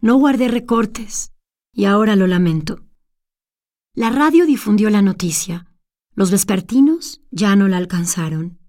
no 0.00 0.14
guardé 0.16 0.46
recortes 0.46 1.32
y 1.72 1.86
ahora 1.86 2.14
lo 2.14 2.28
lamento. 2.28 2.84
La 3.94 4.10
radio 4.10 4.46
difundió 4.46 4.90
la 4.90 5.02
noticia, 5.02 5.66
los 6.14 6.30
vespertinos 6.30 7.20
ya 7.32 7.56
no 7.56 7.66
la 7.66 7.78
alcanzaron. 7.78 8.60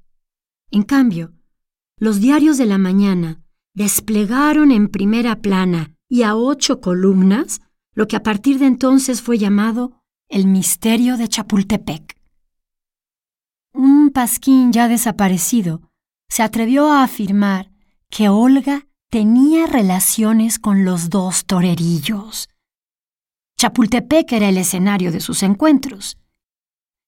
En 0.71 0.81
cambio, 0.81 1.33
los 1.97 2.19
diarios 2.19 2.57
de 2.57 2.65
la 2.65 2.79
mañana 2.79 3.43
desplegaron 3.75 4.71
en 4.71 4.87
primera 4.87 5.39
plana 5.39 5.95
y 6.09 6.23
a 6.23 6.35
ocho 6.35 6.81
columnas 6.81 7.61
lo 7.93 8.07
que 8.07 8.15
a 8.15 8.23
partir 8.23 8.57
de 8.57 8.65
entonces 8.65 9.21
fue 9.21 9.37
llamado 9.37 10.01
el 10.29 10.47
misterio 10.47 11.15
de 11.17 11.27
Chapultepec. 11.27 12.20
Un 13.73 14.11
pasquín 14.11 14.73
ya 14.73 14.87
desaparecido 14.87 15.81
se 16.29 16.43
atrevió 16.43 16.91
a 16.91 17.03
afirmar 17.03 17.71
que 18.09 18.29
Olga 18.29 18.87
tenía 19.09 19.67
relaciones 19.67 20.59
con 20.59 20.85
los 20.85 21.09
dos 21.09 21.45
torerillos. 21.45 22.49
Chapultepec 23.57 24.31
era 24.33 24.49
el 24.49 24.57
escenario 24.57 25.11
de 25.11 25.19
sus 25.19 25.43
encuentros. 25.43 26.17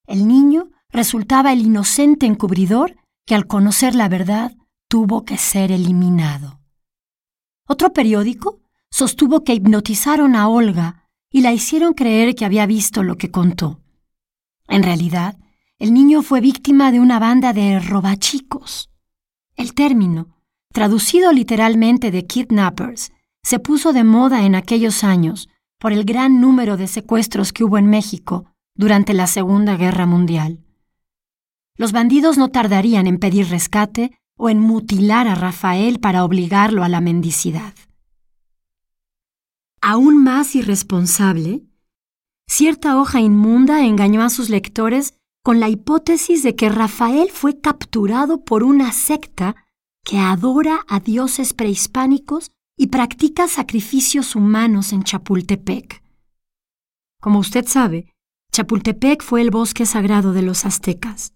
El 0.05 0.27
niño 0.27 0.69
resultaba 0.89 1.51
el 1.51 1.61
inocente 1.61 2.25
encubridor 2.25 2.95
que 3.25 3.35
al 3.35 3.47
conocer 3.47 3.95
la 3.95 4.09
verdad 4.09 4.55
tuvo 4.87 5.23
que 5.25 5.37
ser 5.37 5.71
eliminado. 5.71 6.59
Otro 7.67 7.93
periódico 7.93 8.59
sostuvo 8.91 9.43
que 9.43 9.53
hipnotizaron 9.53 10.35
a 10.35 10.47
Olga 10.47 11.09
y 11.31 11.41
la 11.41 11.51
hicieron 11.51 11.93
creer 11.93 12.35
que 12.35 12.45
había 12.45 12.65
visto 12.65 13.01
lo 13.01 13.17
que 13.17 13.31
contó. 13.31 13.81
En 14.67 14.83
realidad, 14.83 15.37
el 15.83 15.93
niño 15.93 16.21
fue 16.21 16.39
víctima 16.39 16.93
de 16.93 17.01
una 17.01 17.19
banda 17.19 17.51
de 17.51 17.77
robachicos. 17.77 18.89
El 19.57 19.73
término, 19.73 20.29
traducido 20.71 21.33
literalmente 21.33 22.09
de 22.09 22.25
kidnappers, 22.25 23.11
se 23.43 23.59
puso 23.59 23.91
de 23.91 24.05
moda 24.05 24.45
en 24.45 24.55
aquellos 24.55 25.03
años 25.03 25.49
por 25.79 25.91
el 25.91 26.05
gran 26.05 26.39
número 26.39 26.77
de 26.77 26.87
secuestros 26.87 27.51
que 27.51 27.65
hubo 27.65 27.77
en 27.77 27.87
México 27.87 28.45
durante 28.75 29.13
la 29.13 29.27
Segunda 29.27 29.75
Guerra 29.75 30.05
Mundial. 30.05 30.63
Los 31.75 31.91
bandidos 31.91 32.37
no 32.37 32.47
tardarían 32.47 33.05
en 33.05 33.17
pedir 33.17 33.49
rescate 33.49 34.17
o 34.37 34.49
en 34.49 34.59
mutilar 34.59 35.27
a 35.27 35.35
Rafael 35.35 35.99
para 35.99 36.23
obligarlo 36.23 36.85
a 36.85 36.87
la 36.87 37.01
mendicidad. 37.01 37.73
Aún 39.81 40.23
más 40.23 40.55
irresponsable, 40.55 41.65
cierta 42.47 42.97
hoja 42.97 43.19
inmunda 43.19 43.83
engañó 43.83 44.21
a 44.21 44.29
sus 44.29 44.49
lectores 44.49 45.15
con 45.43 45.59
la 45.59 45.67
hipótesis 45.67 46.41
de 46.41 46.55
que 46.55 46.69
Rafael 46.69 47.29
fue 47.29 47.59
capturado 47.59 48.45
por 48.45 48.63
una 48.63 48.93
secta 48.93 49.55
que 50.03 50.17
adora 50.17 50.85
a 50.87 51.01
dioses 51.01 51.53
prehispánicos 51.53 52.51
y 52.77 52.87
practica 52.87 53.47
sacrificios 53.47 54.35
humanos 54.35 54.93
en 54.93 55.03
Chapultepec. 55.03 56.01
Como 57.19 57.39
usted 57.39 57.67
sabe, 57.67 58.13
Chapultepec 58.53 59.21
fue 59.21 59.41
el 59.41 59.51
bosque 59.51 59.85
sagrado 59.85 60.31
de 60.31 60.43
los 60.43 60.65
aztecas. 60.65 61.33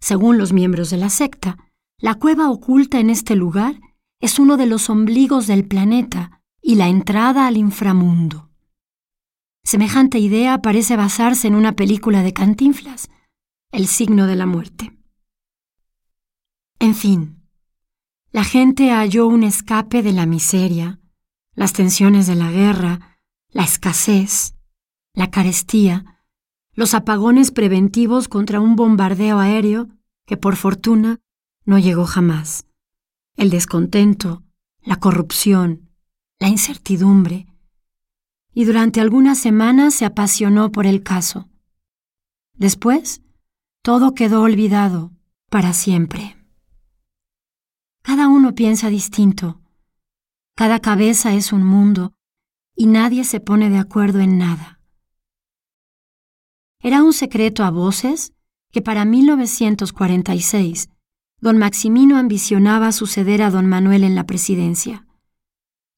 Según 0.00 0.38
los 0.38 0.52
miembros 0.52 0.90
de 0.90 0.96
la 0.96 1.10
secta, 1.10 1.58
la 1.98 2.14
cueva 2.14 2.50
oculta 2.50 2.98
en 2.98 3.10
este 3.10 3.36
lugar 3.36 3.78
es 4.20 4.38
uno 4.38 4.56
de 4.56 4.66
los 4.66 4.88
ombligos 4.88 5.46
del 5.46 5.66
planeta 5.66 6.42
y 6.62 6.76
la 6.76 6.88
entrada 6.88 7.46
al 7.46 7.56
inframundo. 7.56 8.51
Semejante 9.64 10.18
idea 10.18 10.58
parece 10.58 10.96
basarse 10.96 11.46
en 11.46 11.54
una 11.54 11.72
película 11.72 12.22
de 12.22 12.32
Cantinflas, 12.32 13.08
El 13.70 13.86
signo 13.86 14.26
de 14.26 14.36
la 14.36 14.46
muerte. 14.46 14.98
En 16.78 16.94
fin, 16.94 17.42
la 18.32 18.44
gente 18.44 18.90
halló 18.90 19.26
un 19.26 19.44
escape 19.44 20.02
de 20.02 20.12
la 20.12 20.26
miseria, 20.26 21.00
las 21.54 21.72
tensiones 21.72 22.26
de 22.26 22.34
la 22.34 22.50
guerra, 22.50 23.18
la 23.50 23.62
escasez, 23.62 24.54
la 25.14 25.30
carestía, 25.30 26.24
los 26.72 26.94
apagones 26.94 27.50
preventivos 27.50 28.28
contra 28.28 28.60
un 28.60 28.74
bombardeo 28.76 29.38
aéreo 29.38 29.88
que 30.26 30.36
por 30.36 30.56
fortuna 30.56 31.20
no 31.64 31.78
llegó 31.78 32.06
jamás. 32.06 32.66
El 33.36 33.50
descontento, 33.50 34.42
la 34.80 34.96
corrupción, 34.96 35.90
la 36.38 36.48
incertidumbre. 36.48 37.51
Y 38.54 38.64
durante 38.64 39.00
algunas 39.00 39.38
semanas 39.38 39.94
se 39.94 40.04
apasionó 40.04 40.70
por 40.72 40.86
el 40.86 41.02
caso. 41.02 41.48
Después, 42.54 43.22
todo 43.82 44.14
quedó 44.14 44.42
olvidado 44.42 45.12
para 45.50 45.72
siempre. 45.72 46.36
Cada 48.02 48.28
uno 48.28 48.54
piensa 48.54 48.88
distinto. 48.88 49.60
Cada 50.54 50.80
cabeza 50.80 51.34
es 51.34 51.52
un 51.52 51.64
mundo 51.64 52.14
y 52.76 52.86
nadie 52.86 53.24
se 53.24 53.40
pone 53.40 53.70
de 53.70 53.78
acuerdo 53.78 54.20
en 54.20 54.38
nada. 54.38 54.80
Era 56.80 57.02
un 57.02 57.12
secreto 57.12 57.64
a 57.64 57.70
voces 57.70 58.32
que 58.70 58.82
para 58.82 59.04
1946 59.04 60.88
don 61.40 61.58
Maximino 61.58 62.18
ambicionaba 62.18 62.92
suceder 62.92 63.42
a 63.42 63.50
don 63.50 63.66
Manuel 63.66 64.04
en 64.04 64.14
la 64.14 64.26
presidencia. 64.26 65.06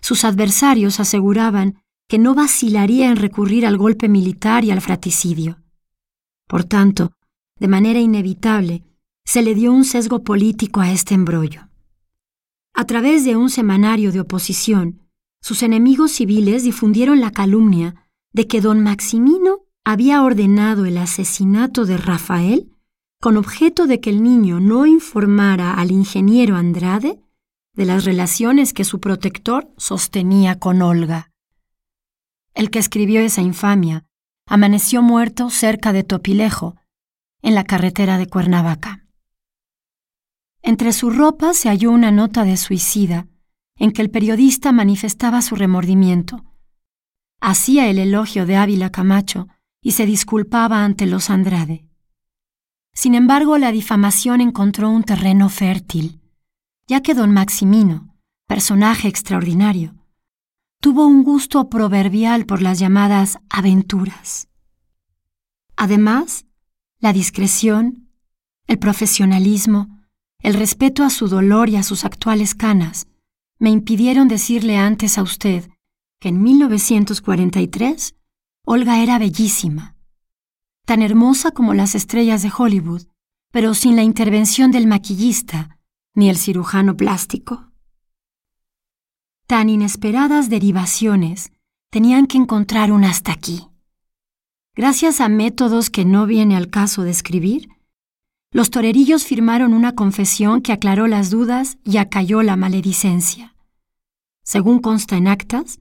Sus 0.00 0.24
adversarios 0.24 1.00
aseguraban 1.00 1.83
que 2.08 2.18
no 2.18 2.34
vacilaría 2.34 3.10
en 3.10 3.16
recurrir 3.16 3.66
al 3.66 3.76
golpe 3.76 4.08
militar 4.08 4.64
y 4.64 4.70
al 4.70 4.80
fratricidio. 4.80 5.58
Por 6.46 6.64
tanto, 6.64 7.12
de 7.58 7.68
manera 7.68 8.00
inevitable, 8.00 8.82
se 9.24 9.42
le 9.42 9.54
dio 9.54 9.72
un 9.72 9.84
sesgo 9.84 10.22
político 10.22 10.80
a 10.80 10.90
este 10.90 11.14
embrollo. 11.14 11.68
A 12.74 12.84
través 12.84 13.24
de 13.24 13.36
un 13.36 13.50
semanario 13.50 14.12
de 14.12 14.20
oposición, 14.20 15.00
sus 15.40 15.62
enemigos 15.62 16.12
civiles 16.12 16.64
difundieron 16.64 17.20
la 17.20 17.30
calumnia 17.30 17.94
de 18.32 18.46
que 18.46 18.60
don 18.60 18.82
Maximino 18.82 19.60
había 19.84 20.22
ordenado 20.22 20.86
el 20.86 20.98
asesinato 20.98 21.84
de 21.84 21.96
Rafael 21.96 22.70
con 23.20 23.36
objeto 23.36 23.86
de 23.86 24.00
que 24.00 24.10
el 24.10 24.22
niño 24.22 24.60
no 24.60 24.86
informara 24.86 25.74
al 25.74 25.90
ingeniero 25.90 26.56
Andrade 26.56 27.20
de 27.74 27.84
las 27.84 28.04
relaciones 28.04 28.72
que 28.72 28.84
su 28.84 29.00
protector 29.00 29.70
sostenía 29.76 30.58
con 30.58 30.82
Olga. 30.82 31.30
El 32.54 32.70
que 32.70 32.78
escribió 32.78 33.20
esa 33.20 33.42
infamia 33.42 34.06
amaneció 34.46 35.02
muerto 35.02 35.50
cerca 35.50 35.92
de 35.92 36.04
Topilejo, 36.04 36.76
en 37.42 37.54
la 37.54 37.64
carretera 37.64 38.16
de 38.16 38.26
Cuernavaca. 38.26 39.06
Entre 40.62 40.92
su 40.92 41.10
ropa 41.10 41.52
se 41.52 41.68
halló 41.68 41.90
una 41.90 42.10
nota 42.10 42.44
de 42.44 42.56
suicida 42.56 43.26
en 43.76 43.90
que 43.90 44.02
el 44.02 44.10
periodista 44.10 44.72
manifestaba 44.72 45.42
su 45.42 45.56
remordimiento. 45.56 46.44
Hacía 47.40 47.88
el 47.88 47.98
elogio 47.98 48.46
de 48.46 48.56
Ávila 48.56 48.90
Camacho 48.90 49.48
y 49.82 49.92
se 49.92 50.06
disculpaba 50.06 50.84
ante 50.84 51.06
los 51.06 51.28
Andrade. 51.28 51.84
Sin 52.94 53.14
embargo, 53.14 53.58
la 53.58 53.72
difamación 53.72 54.40
encontró 54.40 54.88
un 54.88 55.02
terreno 55.02 55.48
fértil, 55.48 56.20
ya 56.86 57.02
que 57.02 57.14
don 57.14 57.32
Maximino, 57.32 58.16
personaje 58.46 59.08
extraordinario, 59.08 59.96
tuvo 60.84 61.06
un 61.06 61.22
gusto 61.22 61.70
proverbial 61.70 62.44
por 62.44 62.60
las 62.60 62.78
llamadas 62.78 63.38
aventuras. 63.48 64.48
Además, 65.76 66.44
la 66.98 67.14
discreción, 67.14 68.10
el 68.66 68.78
profesionalismo, 68.78 69.98
el 70.40 70.52
respeto 70.52 71.02
a 71.02 71.08
su 71.08 71.28
dolor 71.28 71.70
y 71.70 71.76
a 71.76 71.82
sus 71.82 72.04
actuales 72.04 72.54
canas 72.54 73.06
me 73.58 73.70
impidieron 73.70 74.28
decirle 74.28 74.76
antes 74.76 75.16
a 75.16 75.22
usted 75.22 75.70
que 76.20 76.28
en 76.28 76.42
1943 76.42 78.14
Olga 78.66 79.02
era 79.02 79.18
bellísima, 79.18 79.96
tan 80.84 81.00
hermosa 81.00 81.52
como 81.52 81.72
las 81.72 81.94
estrellas 81.94 82.42
de 82.42 82.52
Hollywood, 82.54 83.06
pero 83.50 83.72
sin 83.72 83.96
la 83.96 84.02
intervención 84.02 84.70
del 84.70 84.86
maquillista 84.86 85.78
ni 86.14 86.28
el 86.28 86.36
cirujano 86.36 86.94
plástico. 86.94 87.72
Tan 89.46 89.68
inesperadas 89.68 90.48
derivaciones 90.48 91.52
tenían 91.90 92.26
que 92.26 92.38
encontrar 92.38 92.90
un 92.90 93.04
hasta 93.04 93.32
aquí. 93.32 93.68
Gracias 94.74 95.20
a 95.20 95.28
métodos 95.28 95.90
que 95.90 96.06
no 96.06 96.26
viene 96.26 96.56
al 96.56 96.70
caso 96.70 97.02
describir, 97.02 97.68
los 98.50 98.70
torerillos 98.70 99.24
firmaron 99.24 99.74
una 99.74 99.94
confesión 99.94 100.62
que 100.62 100.72
aclaró 100.72 101.08
las 101.08 101.28
dudas 101.28 101.76
y 101.84 101.98
acalló 101.98 102.42
la 102.42 102.56
maledicencia. 102.56 103.54
Según 104.42 104.78
consta 104.78 105.16
en 105.16 105.28
actas, 105.28 105.78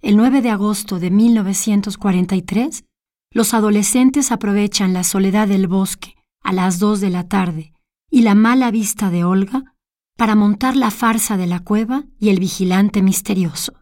el 0.00 0.16
9 0.16 0.40
de 0.40 0.50
agosto 0.50 1.00
de 1.00 1.10
1943, 1.10 2.84
los 3.32 3.54
adolescentes 3.54 4.30
aprovechan 4.30 4.92
la 4.92 5.02
soledad 5.02 5.48
del 5.48 5.66
bosque 5.66 6.14
a 6.42 6.52
las 6.52 6.78
2 6.78 7.00
de 7.00 7.10
la 7.10 7.26
tarde 7.26 7.72
y 8.08 8.22
la 8.22 8.36
mala 8.36 8.70
vista 8.70 9.10
de 9.10 9.24
Olga 9.24 9.73
para 10.16 10.34
montar 10.34 10.76
la 10.76 10.90
farsa 10.90 11.36
de 11.36 11.46
la 11.46 11.60
cueva 11.60 12.04
y 12.18 12.28
el 12.28 12.38
vigilante 12.38 13.02
misterioso. 13.02 13.74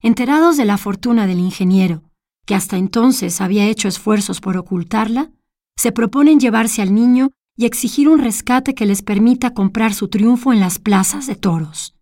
Enterados 0.00 0.56
de 0.56 0.64
la 0.64 0.78
fortuna 0.78 1.26
del 1.26 1.38
ingeniero, 1.38 2.02
que 2.46 2.54
hasta 2.54 2.76
entonces 2.76 3.40
había 3.40 3.66
hecho 3.66 3.88
esfuerzos 3.88 4.40
por 4.40 4.56
ocultarla, 4.56 5.32
se 5.76 5.92
proponen 5.92 6.40
llevarse 6.40 6.82
al 6.82 6.94
niño 6.94 7.32
y 7.56 7.66
exigir 7.66 8.08
un 8.08 8.18
rescate 8.18 8.74
que 8.74 8.86
les 8.86 9.02
permita 9.02 9.54
comprar 9.54 9.94
su 9.94 10.08
triunfo 10.08 10.52
en 10.52 10.60
las 10.60 10.78
plazas 10.78 11.26
de 11.26 11.36
toros. 11.36 11.94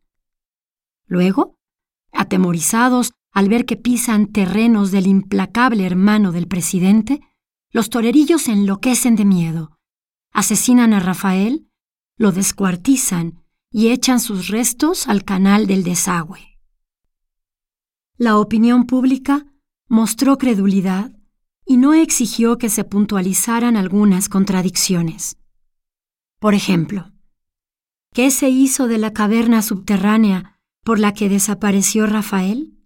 Luego, 1.07 1.55
Atemorizados 2.15 3.13
al 3.33 3.49
ver 3.49 3.67
que 3.67 3.77
pisan 3.77 4.29
terrenos 4.29 4.93
del 4.93 5.09
implacable 5.09 5.85
hermano 5.85 6.31
del 6.31 6.47
presidente, 6.47 7.21
los 7.73 7.91
torerillos 7.91 8.43
se 8.43 8.53
enloquecen 8.53 9.17
de 9.17 9.25
miedo. 9.25 9.77
Asesinan 10.33 10.93
a 10.93 11.01
Rafael, 11.01 11.69
lo 12.17 12.33
descuartizan 12.33 13.43
y 13.71 13.89
echan 13.89 14.21
sus 14.21 14.49
restos 14.49 15.09
al 15.09 15.25
canal 15.25 15.67
del 15.67 15.83
desagüe. 15.83 16.61
La 18.17 18.39
opinión 18.39 18.87
pública 18.87 19.47
mostró 19.89 20.39
credulidad 20.39 21.13
y 21.67 21.77
no 21.77 21.95
exigió 21.95 22.59
que 22.59 22.69
se 22.69 22.85
puntualizaran 22.85 23.77
algunas 23.77 24.29
contradicciones. 24.29 25.39
Por 26.39 26.55
ejemplo, 26.55 27.11
¿qué 28.13 28.31
se 28.31 28.51
hizo 28.51 28.87
de 28.87 28.99
la 28.99 29.13
caverna 29.13 29.63
subterránea 29.63 30.61
por 30.85 31.01
la 31.01 31.13
que 31.13 31.29
desapareció 31.29 32.07
Rafael? 32.07 32.79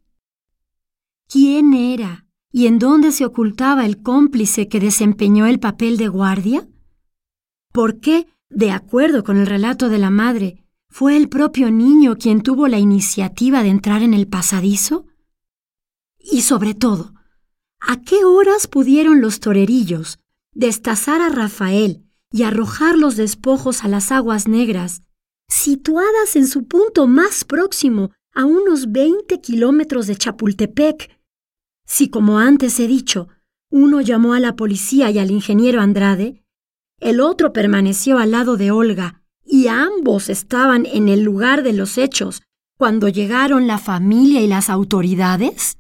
¿Quién 1.29 1.75
era 1.75 2.27
y 2.51 2.67
en 2.67 2.79
dónde 2.79 3.13
se 3.13 3.27
ocultaba 3.27 3.85
el 3.85 4.03
cómplice 4.03 4.69
que 4.69 4.81
desempeñó 4.81 5.47
el 5.47 5.61
papel 5.61 5.99
de 5.99 6.09
guardia? 6.09 6.67
¿Por 7.73 8.01
qué, 8.01 8.27
de 8.51 8.71
acuerdo 8.71 9.25
con 9.25 9.37
el 9.37 9.47
relato 9.47 9.89
de 9.89 9.99
la 9.99 10.11
madre, 10.11 10.65
fue 10.89 11.17
el 11.17 11.29
propio 11.29 11.71
niño 11.71 12.17
quien 12.17 12.43
tuvo 12.43 12.67
la 12.69 12.79
iniciativa 12.79 13.63
de 13.63 13.69
entrar 13.69 14.03
en 14.03 14.15
el 14.15 14.27
pasadizo? 14.27 15.07
Y 16.19 16.43
sobre 16.43 16.75
todo, 16.75 17.15
¿a 17.81 18.01
qué 18.01 18.25
horas 18.25 18.67
pudieron 18.67 19.21
los 19.21 19.41
torerillos 19.41 20.19
destazar 20.53 21.21
a 21.21 21.29
Rafael 21.29 22.05
y 22.33 22.43
arrojar 22.43 22.97
los 22.97 23.17
despojos 23.17 23.85
a 23.85 23.89
las 23.89 24.11
aguas 24.13 24.49
negras 24.49 25.03
situadas 25.49 26.37
en 26.37 26.47
su 26.47 26.67
punto 26.67 27.07
más 27.07 27.45
próximo 27.45 28.11
a 28.35 28.45
unos 28.45 28.93
20 28.93 29.41
kilómetros 29.41 30.07
de 30.07 30.17
Chapultepec. 30.17 31.11
Si, 31.87 32.11
como 32.11 32.39
antes 32.39 32.79
he 32.81 32.87
dicho, 32.87 33.29
uno 33.71 34.01
llamó 34.01 34.35
a 34.35 34.41
la 34.41 34.57
policía 34.57 35.11
y 35.11 35.19
al 35.19 35.31
ingeniero 35.31 35.81
Andrade, 35.81 36.45
el 37.01 37.21
otro 37.21 37.53
permaneció 37.53 38.19
al 38.19 38.33
lado 38.33 38.57
de 38.57 38.71
Olga 38.71 39.23
y 39.45 39.69
ambos 39.69 40.29
estaban 40.29 40.87
en 40.87 41.09
el 41.09 41.23
lugar 41.23 41.63
de 41.63 41.73
los 41.73 41.99
hechos 41.99 42.43
cuando 42.77 43.09
llegaron 43.09 43.67
la 43.67 43.79
familia 43.79 44.41
y 44.41 44.47
las 44.47 44.71
autoridades? 44.71 45.79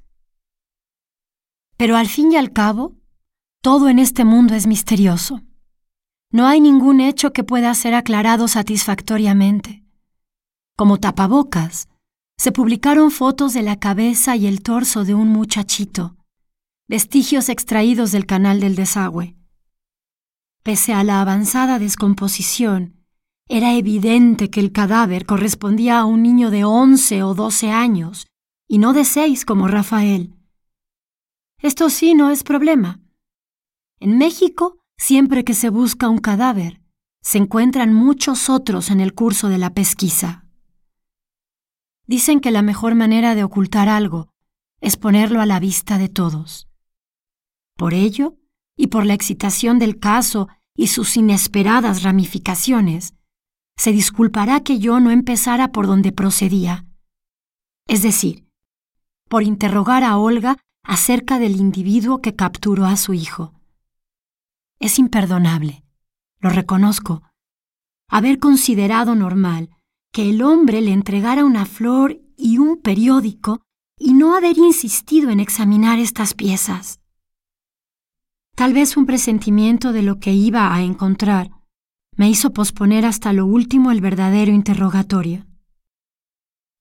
Pero 1.76 1.96
al 1.96 2.08
fin 2.08 2.32
y 2.32 2.36
al 2.36 2.52
cabo, 2.52 2.96
todo 3.62 3.88
en 3.88 3.98
este 3.98 4.24
mundo 4.24 4.54
es 4.54 4.66
misterioso. 4.66 5.42
No 6.30 6.46
hay 6.46 6.60
ningún 6.60 7.00
hecho 7.00 7.32
que 7.32 7.44
pueda 7.44 7.74
ser 7.74 7.94
aclarado 7.94 8.48
satisfactoriamente. 8.48 9.84
Como 10.76 10.98
tapabocas, 10.98 11.88
se 12.36 12.52
publicaron 12.52 13.10
fotos 13.10 13.54
de 13.54 13.62
la 13.62 13.78
cabeza 13.78 14.36
y 14.36 14.46
el 14.46 14.62
torso 14.62 15.04
de 15.04 15.14
un 15.14 15.28
muchachito, 15.28 16.16
vestigios 16.86 17.48
extraídos 17.48 18.12
del 18.12 18.26
canal 18.26 18.60
del 18.60 18.74
desagüe. 18.76 19.37
Pese 20.68 20.92
a 20.92 21.02
la 21.02 21.22
avanzada 21.22 21.78
descomposición, 21.78 23.02
era 23.48 23.72
evidente 23.72 24.50
que 24.50 24.60
el 24.60 24.70
cadáver 24.70 25.24
correspondía 25.24 25.98
a 25.98 26.04
un 26.04 26.22
niño 26.22 26.50
de 26.50 26.64
once 26.64 27.22
o 27.22 27.32
doce 27.32 27.70
años, 27.70 28.26
y 28.68 28.76
no 28.76 28.92
de 28.92 29.06
seis 29.06 29.46
como 29.46 29.66
Rafael. 29.66 30.36
Esto 31.62 31.88
sí 31.88 32.12
no 32.12 32.28
es 32.28 32.42
problema. 32.42 33.00
En 33.98 34.18
México 34.18 34.84
Siempre 34.98 35.42
que 35.42 35.54
se 35.54 35.70
busca 35.70 36.10
un 36.10 36.18
cadáver, 36.18 36.82
se 37.22 37.38
encuentran 37.38 37.94
muchos 37.94 38.50
otros 38.50 38.90
en 38.90 39.00
el 39.00 39.14
curso 39.14 39.48
de 39.48 39.56
la 39.56 39.72
pesquisa. 39.72 40.44
Dicen 42.06 42.40
que 42.40 42.50
la 42.50 42.60
mejor 42.60 42.94
manera 42.94 43.34
de 43.34 43.42
ocultar 43.42 43.88
algo 43.88 44.28
es 44.82 44.98
ponerlo 44.98 45.40
a 45.40 45.46
la 45.46 45.60
vista 45.60 45.96
de 45.96 46.10
todos. 46.10 46.68
Por 47.74 47.94
ello, 47.94 48.36
y 48.78 48.86
por 48.86 49.04
la 49.04 49.14
excitación 49.14 49.78
del 49.78 49.98
caso 49.98 50.48
y 50.78 50.86
sus 50.86 51.16
inesperadas 51.16 52.04
ramificaciones, 52.04 53.12
se 53.76 53.90
disculpará 53.90 54.60
que 54.60 54.78
yo 54.78 55.00
no 55.00 55.10
empezara 55.10 55.72
por 55.72 55.88
donde 55.88 56.12
procedía, 56.12 56.86
es 57.88 58.02
decir, 58.02 58.46
por 59.28 59.42
interrogar 59.42 60.04
a 60.04 60.16
Olga 60.18 60.56
acerca 60.84 61.40
del 61.40 61.56
individuo 61.56 62.22
que 62.22 62.36
capturó 62.36 62.86
a 62.86 62.96
su 62.96 63.12
hijo. 63.12 63.60
Es 64.78 65.00
imperdonable, 65.00 65.82
lo 66.38 66.50
reconozco, 66.50 67.24
haber 68.08 68.38
considerado 68.38 69.16
normal 69.16 69.70
que 70.12 70.30
el 70.30 70.42
hombre 70.42 70.80
le 70.80 70.92
entregara 70.92 71.44
una 71.44 71.66
flor 71.66 72.20
y 72.36 72.58
un 72.58 72.80
periódico 72.80 73.62
y 73.98 74.14
no 74.14 74.36
haber 74.36 74.56
insistido 74.58 75.30
en 75.30 75.40
examinar 75.40 75.98
estas 75.98 76.34
piezas. 76.34 76.97
Tal 78.58 78.72
vez 78.72 78.96
un 78.96 79.06
presentimiento 79.06 79.92
de 79.92 80.02
lo 80.02 80.18
que 80.18 80.32
iba 80.32 80.74
a 80.74 80.82
encontrar 80.82 81.52
me 82.16 82.28
hizo 82.28 82.52
posponer 82.52 83.06
hasta 83.06 83.32
lo 83.32 83.46
último 83.46 83.92
el 83.92 84.00
verdadero 84.00 84.50
interrogatorio. 84.50 85.46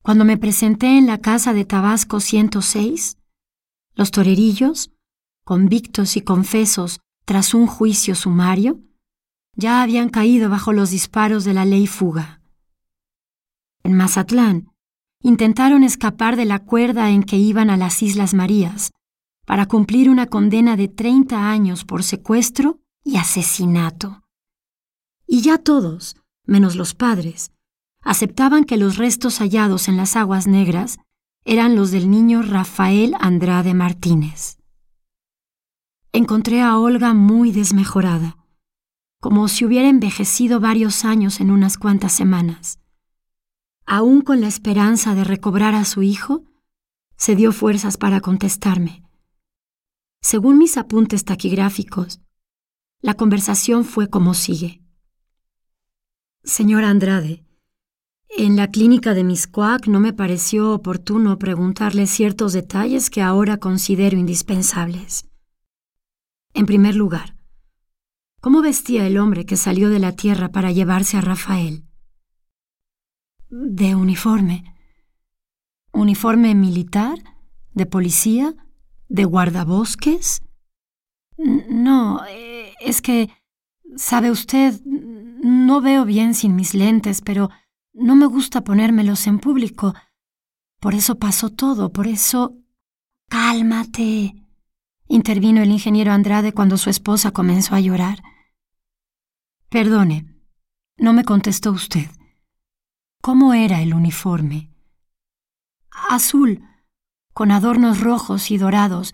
Cuando 0.01 0.25
me 0.25 0.37
presenté 0.37 0.97
en 0.97 1.05
la 1.05 1.19
casa 1.19 1.53
de 1.53 1.65
Tabasco 1.65 2.19
106, 2.19 3.19
los 3.93 4.09
torerillos, 4.09 4.89
convictos 5.45 6.17
y 6.17 6.21
confesos 6.21 6.99
tras 7.25 7.53
un 7.53 7.67
juicio 7.67 8.15
sumario, 8.15 8.79
ya 9.53 9.83
habían 9.83 10.09
caído 10.09 10.49
bajo 10.49 10.73
los 10.73 10.89
disparos 10.89 11.43
de 11.43 11.53
la 11.53 11.65
ley 11.65 11.85
fuga. 11.85 12.41
En 13.83 13.93
Mazatlán, 13.93 14.71
intentaron 15.21 15.83
escapar 15.83 16.37
de 16.37 16.45
la 16.45 16.57
cuerda 16.57 17.11
en 17.11 17.21
que 17.21 17.37
iban 17.37 17.69
a 17.69 17.77
las 17.77 18.01
Islas 18.01 18.33
Marías 18.33 18.89
para 19.47 19.65
cumplir 19.65 20.09
una 20.09 20.27
condena 20.27 20.75
de 20.75 20.89
30 20.89 21.49
años 21.49 21.85
por 21.85 22.03
secuestro 22.03 22.81
y 23.01 23.15
asesinato. 23.15 24.23
Y 25.25 25.39
ya 25.39 25.57
todos, 25.57 26.17
menos 26.45 26.75
los 26.75 26.93
padres, 26.93 27.53
aceptaban 28.01 28.65
que 28.65 28.75
los 28.75 28.97
restos 28.97 29.39
hallados 29.39 29.87
en 29.87 29.95
las 29.95 30.17
aguas 30.17 30.47
negras 30.47 30.97
eran 31.45 31.77
los 31.77 31.91
del 31.91 32.11
niño 32.11 32.41
Rafael 32.41 33.13
Andrade 33.21 33.73
Martínez. 33.73 34.57
Encontré 36.11 36.61
a 36.61 36.77
Olga 36.77 37.13
muy 37.13 37.53
desmejorada, 37.53 38.35
como 39.21 39.47
si 39.47 39.63
hubiera 39.63 39.87
envejecido 39.87 40.59
varios 40.59 41.05
años 41.05 41.39
en 41.39 41.51
unas 41.51 41.77
cuantas 41.77 42.11
semanas. 42.11 42.79
Aún 43.85 44.19
con 44.19 44.41
la 44.41 44.47
esperanza 44.47 45.15
de 45.15 45.23
recobrar 45.23 45.73
a 45.73 45.85
su 45.85 46.03
hijo, 46.03 46.43
se 47.15 47.37
dio 47.37 47.53
fuerzas 47.53 47.95
para 47.95 48.19
contestarme. 48.19 49.06
Según 50.21 50.57
mis 50.57 50.77
apuntes 50.77 51.25
taquigráficos, 51.25 52.19
la 53.01 53.13
conversación 53.13 53.85
fue 53.85 54.09
como 54.09 54.33
sigue. 54.33 54.81
Señora 56.43 56.89
Andrade, 56.89 57.43
en 58.29 58.55
la 58.55 58.67
clínica 58.67 59.13
de 59.13 59.23
Miscuac 59.23 59.87
no 59.87 59.99
me 59.99 60.13
pareció 60.13 60.73
oportuno 60.73 61.39
preguntarle 61.39 62.07
ciertos 62.07 62.53
detalles 62.53 63.09
que 63.09 63.21
ahora 63.21 63.57
considero 63.57 64.17
indispensables. 64.17 65.27
En 66.53 66.65
primer 66.65 66.95
lugar, 66.95 67.35
¿cómo 68.41 68.61
vestía 68.61 69.07
el 69.07 69.17
hombre 69.17 69.45
que 69.45 69.57
salió 69.57 69.89
de 69.89 69.99
la 69.99 70.11
tierra 70.11 70.49
para 70.49 70.71
llevarse 70.71 71.17
a 71.17 71.21
Rafael? 71.21 71.85
De 73.49 73.95
uniforme. 73.95 74.75
¿Uniforme 75.91 76.53
militar? 76.53 77.17
¿De 77.73 77.85
policía? 77.85 78.53
¿De 79.09 79.25
guardabosques? 79.25 80.41
No, 81.37 82.25
eh, 82.27 82.73
es 82.79 83.01
que, 83.01 83.29
sabe 83.95 84.31
usted, 84.31 84.81
no 84.85 85.81
veo 85.81 86.05
bien 86.05 86.33
sin 86.33 86.55
mis 86.55 86.73
lentes, 86.73 87.21
pero 87.21 87.49
no 87.93 88.15
me 88.15 88.25
gusta 88.25 88.63
ponérmelos 88.63 89.27
en 89.27 89.39
público. 89.39 89.93
Por 90.79 90.93
eso 90.93 91.17
pasó 91.19 91.49
todo, 91.49 91.91
por 91.91 92.07
eso... 92.07 92.55
Cálmate, 93.29 94.35
intervino 95.07 95.61
el 95.61 95.69
ingeniero 95.69 96.13
Andrade 96.13 96.53
cuando 96.53 96.77
su 96.77 96.89
esposa 96.89 97.31
comenzó 97.31 97.75
a 97.75 97.81
llorar. 97.81 98.23
Perdone, 99.67 100.33
no 100.97 101.11
me 101.11 101.25
contestó 101.25 101.71
usted. 101.71 102.09
¿Cómo 103.21 103.53
era 103.53 103.81
el 103.81 103.93
uniforme? 103.93 104.71
Azul, 106.09 106.63
con 107.37 107.51
adornos 107.51 107.99
rojos 107.99 108.49
y 108.49 108.57
dorados. 108.57 109.13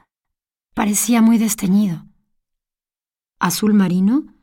Parecía 0.73 1.21
muy 1.21 1.37
desteñido. 1.37 2.05
¿Azul 3.37 3.73
marino? 3.73 4.33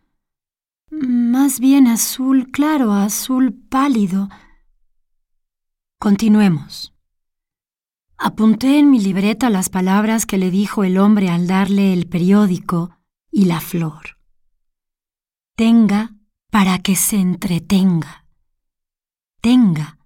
Más 0.90 1.60
bien 1.60 1.86
azul 1.86 2.50
claro, 2.50 2.92
azul 2.92 3.54
pálido. 3.54 4.28
Continuemos. 5.98 6.92
Apunté 8.18 8.78
en 8.78 8.90
mi 8.90 9.00
libreta 9.00 9.48
las 9.48 9.70
palabras 9.70 10.26
que 10.26 10.36
le 10.36 10.50
dijo 10.50 10.84
el 10.84 10.98
hombre 10.98 11.30
al 11.30 11.46
darle 11.46 11.94
el 11.94 12.06
periódico 12.06 12.98
y 13.30 13.46
la 13.46 13.62
flor. 13.62 14.18
Tenga 15.56 16.14
para 16.50 16.80
que 16.80 16.96
se 16.96 17.16
entretenga. 17.16 18.26
Tenga 19.40 19.96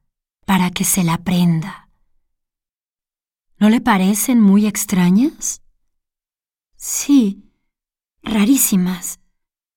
para 0.47 0.71
que 0.71 0.85
se 0.85 1.03
la 1.03 1.19
prenda. 1.25 1.84
¿No 3.65 3.71
le 3.71 3.81
parecen 3.81 4.43
muy 4.43 4.67
extrañas? 4.67 5.63
Sí, 6.77 7.51
rarísimas 8.23 9.21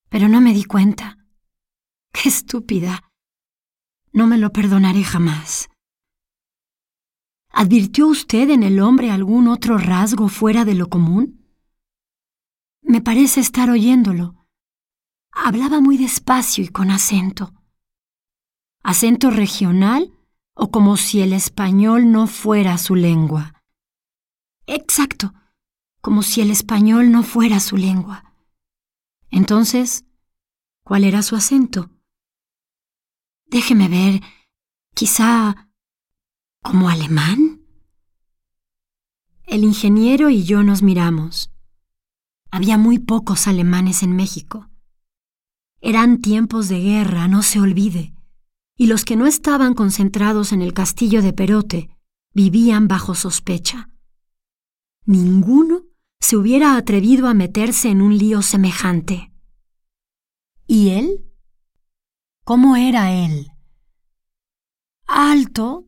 pero 0.10 0.28
no 0.28 0.42
me 0.42 0.54
di 0.54 0.66
cuenta. 0.66 1.26
¡Qué 2.12 2.28
estúpida! 2.28 3.10
No 4.12 4.28
me 4.28 4.38
lo 4.38 4.52
perdonaré 4.52 5.06
jamás. 5.06 5.70
¿Advirtió 7.50 8.08
usted 8.08 8.50
en 8.50 8.64
el 8.64 8.82
hombre 8.82 9.10
algún 9.10 9.48
otro 9.48 9.78
rasgo 9.78 10.28
fuera 10.28 10.66
de 10.66 10.76
lo 10.76 10.90
común? 10.90 11.48
Me 12.82 13.00
parece 13.00 13.40
estar 13.40 13.70
oyéndolo. 13.70 14.48
Hablaba 15.32 15.80
muy 15.80 15.96
despacio 15.96 16.62
y 16.62 16.68
con 16.68 16.92
acento. 16.92 17.54
¿Acento 18.84 19.30
regional 19.30 20.12
o 20.56 20.72
como 20.72 20.98
si 20.98 21.22
el 21.22 21.32
español 21.32 22.12
no 22.12 22.28
fuera 22.28 22.78
su 22.78 22.94
lengua? 22.94 23.54
Exacto, 24.68 25.34
como 26.02 26.22
si 26.24 26.42
el 26.42 26.52
español 26.52 27.12
no 27.12 27.24
fuera 27.24 27.60
su 27.62 27.78
lengua. 27.78 28.34
Entonces, 29.32 30.06
¿cuál 30.84 31.06
era 31.06 31.22
su 31.24 31.36
acento? 31.36 31.90
Déjeme 33.46 33.88
ver, 33.88 34.22
quizá 34.94 35.70
como 36.62 36.90
alemán. 36.90 37.62
El 39.44 39.64
ingeniero 39.64 40.30
y 40.30 40.44
yo 40.44 40.64
nos 40.64 40.84
miramos. 40.84 41.50
Había 42.52 42.78
muy 42.78 43.00
pocos 43.00 43.48
alemanes 43.48 44.04
en 44.04 44.18
México. 44.18 44.70
Eran 45.80 46.22
tiempos 46.22 46.68
de 46.68 46.82
guerra, 46.82 47.30
no 47.30 47.42
se 47.42 47.62
olvide, 47.62 48.14
y 48.76 48.88
los 48.88 49.06
que 49.06 49.16
no 49.16 49.28
estaban 49.28 49.74
concentrados 49.74 50.52
en 50.52 50.62
el 50.62 50.74
castillo 50.74 51.22
de 51.22 51.32
Perote 51.32 51.90
vivían 52.34 52.90
bajo 52.90 53.16
sospecha. 53.16 53.90
Ninguno 55.08 55.84
se 56.20 56.36
hubiera 56.36 56.76
atrevido 56.76 57.30
a 57.30 57.34
meterse 57.34 57.88
en 57.88 58.02
un 58.02 58.18
lío 58.18 58.42
semejante. 58.42 59.32
¿Y 60.66 60.90
él? 60.90 61.32
¿Cómo 62.44 62.76
era 62.76 63.14
él? 63.14 63.50
Alto, 65.08 65.88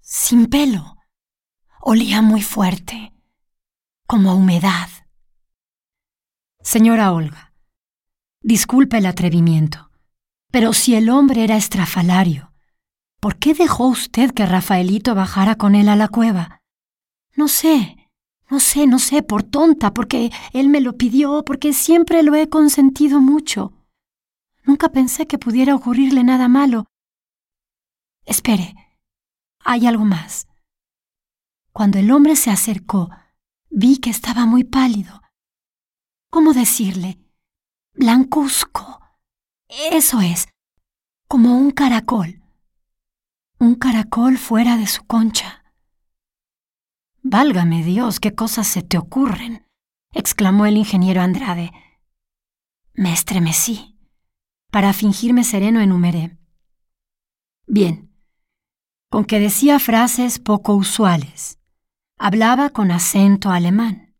sin 0.00 0.46
pelo. 0.46 0.96
Olía 1.80 2.22
muy 2.22 2.42
fuerte, 2.42 3.14
como 4.08 4.32
a 4.32 4.34
humedad. 4.34 4.88
Señora 6.60 7.12
Olga, 7.12 7.54
disculpe 8.40 8.98
el 8.98 9.06
atrevimiento, 9.06 9.92
pero 10.50 10.72
si 10.72 10.96
el 10.96 11.08
hombre 11.08 11.44
era 11.44 11.56
estrafalario, 11.56 12.52
¿por 13.20 13.36
qué 13.36 13.54
dejó 13.54 13.86
usted 13.86 14.32
que 14.32 14.44
Rafaelito 14.44 15.14
bajara 15.14 15.54
con 15.54 15.76
él 15.76 15.88
a 15.88 15.94
la 15.94 16.08
cueva? 16.08 16.64
No 17.36 17.46
sé, 17.46 17.95
no 18.48 18.60
sé, 18.60 18.86
no 18.86 18.98
sé, 18.98 19.22
por 19.22 19.42
tonta, 19.42 19.92
porque 19.92 20.30
él 20.52 20.68
me 20.68 20.80
lo 20.80 20.96
pidió, 20.96 21.44
porque 21.44 21.72
siempre 21.72 22.22
lo 22.22 22.34
he 22.34 22.48
consentido 22.48 23.20
mucho. 23.20 23.72
Nunca 24.64 24.90
pensé 24.90 25.26
que 25.26 25.38
pudiera 25.38 25.74
ocurrirle 25.74 26.24
nada 26.24 26.48
malo. 26.48 26.86
Espere, 28.24 28.74
hay 29.60 29.86
algo 29.86 30.04
más. 30.04 30.46
Cuando 31.72 31.98
el 31.98 32.10
hombre 32.10 32.36
se 32.36 32.50
acercó, 32.50 33.10
vi 33.68 33.98
que 33.98 34.10
estaba 34.10 34.46
muy 34.46 34.64
pálido. 34.64 35.22
¿Cómo 36.30 36.52
decirle? 36.52 37.18
Blancuzco. 37.94 39.00
Eso 39.68 40.20
es, 40.20 40.48
como 41.28 41.56
un 41.58 41.70
caracol. 41.70 42.42
Un 43.58 43.74
caracol 43.74 44.38
fuera 44.38 44.76
de 44.76 44.86
su 44.86 45.04
concha. 45.04 45.65
Válgame 47.28 47.82
Dios, 47.82 48.20
qué 48.20 48.36
cosas 48.36 48.68
se 48.68 48.82
te 48.82 48.98
ocurren, 48.98 49.66
exclamó 50.12 50.64
el 50.64 50.76
ingeniero 50.76 51.20
Andrade. 51.20 51.72
Me 52.94 53.12
estremecí. 53.12 53.98
Para 54.70 54.92
fingirme 54.92 55.42
sereno 55.42 55.80
enumeré. 55.80 56.38
Bien, 57.66 58.14
con 59.10 59.24
que 59.24 59.40
decía 59.40 59.80
frases 59.80 60.38
poco 60.38 60.76
usuales. 60.76 61.58
Hablaba 62.16 62.70
con 62.70 62.92
acento 62.92 63.50
alemán. 63.50 64.14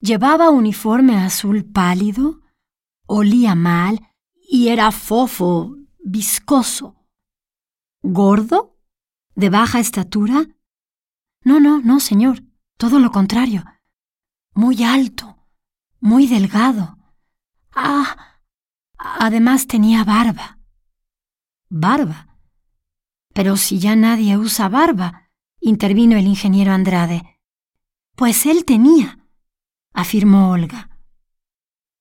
Llevaba 0.00 0.48
uniforme 0.48 1.18
azul 1.18 1.66
pálido, 1.66 2.40
olía 3.06 3.54
mal 3.54 4.00
y 4.48 4.68
era 4.68 4.92
fofo, 4.92 5.76
viscoso. 5.98 6.96
¿Gordo? 8.02 8.78
¿De 9.34 9.50
baja 9.50 9.78
estatura? 9.78 10.53
No, 11.44 11.60
no, 11.60 11.80
no, 11.80 12.00
señor, 12.00 12.42
todo 12.78 12.98
lo 12.98 13.12
contrario. 13.12 13.64
Muy 14.54 14.82
alto, 14.82 15.36
muy 16.00 16.26
delgado. 16.26 16.96
Ah, 17.74 18.40
además 18.96 19.66
tenía 19.66 20.04
barba. 20.04 20.58
¿Barba? 21.68 22.38
Pero 23.34 23.56
si 23.56 23.78
ya 23.78 23.94
nadie 23.94 24.38
usa 24.38 24.68
barba, 24.68 25.30
intervino 25.60 26.16
el 26.16 26.26
ingeniero 26.26 26.72
Andrade. 26.72 27.40
Pues 28.16 28.46
él 28.46 28.64
tenía, 28.64 29.26
afirmó 29.92 30.50
Olga. 30.50 30.88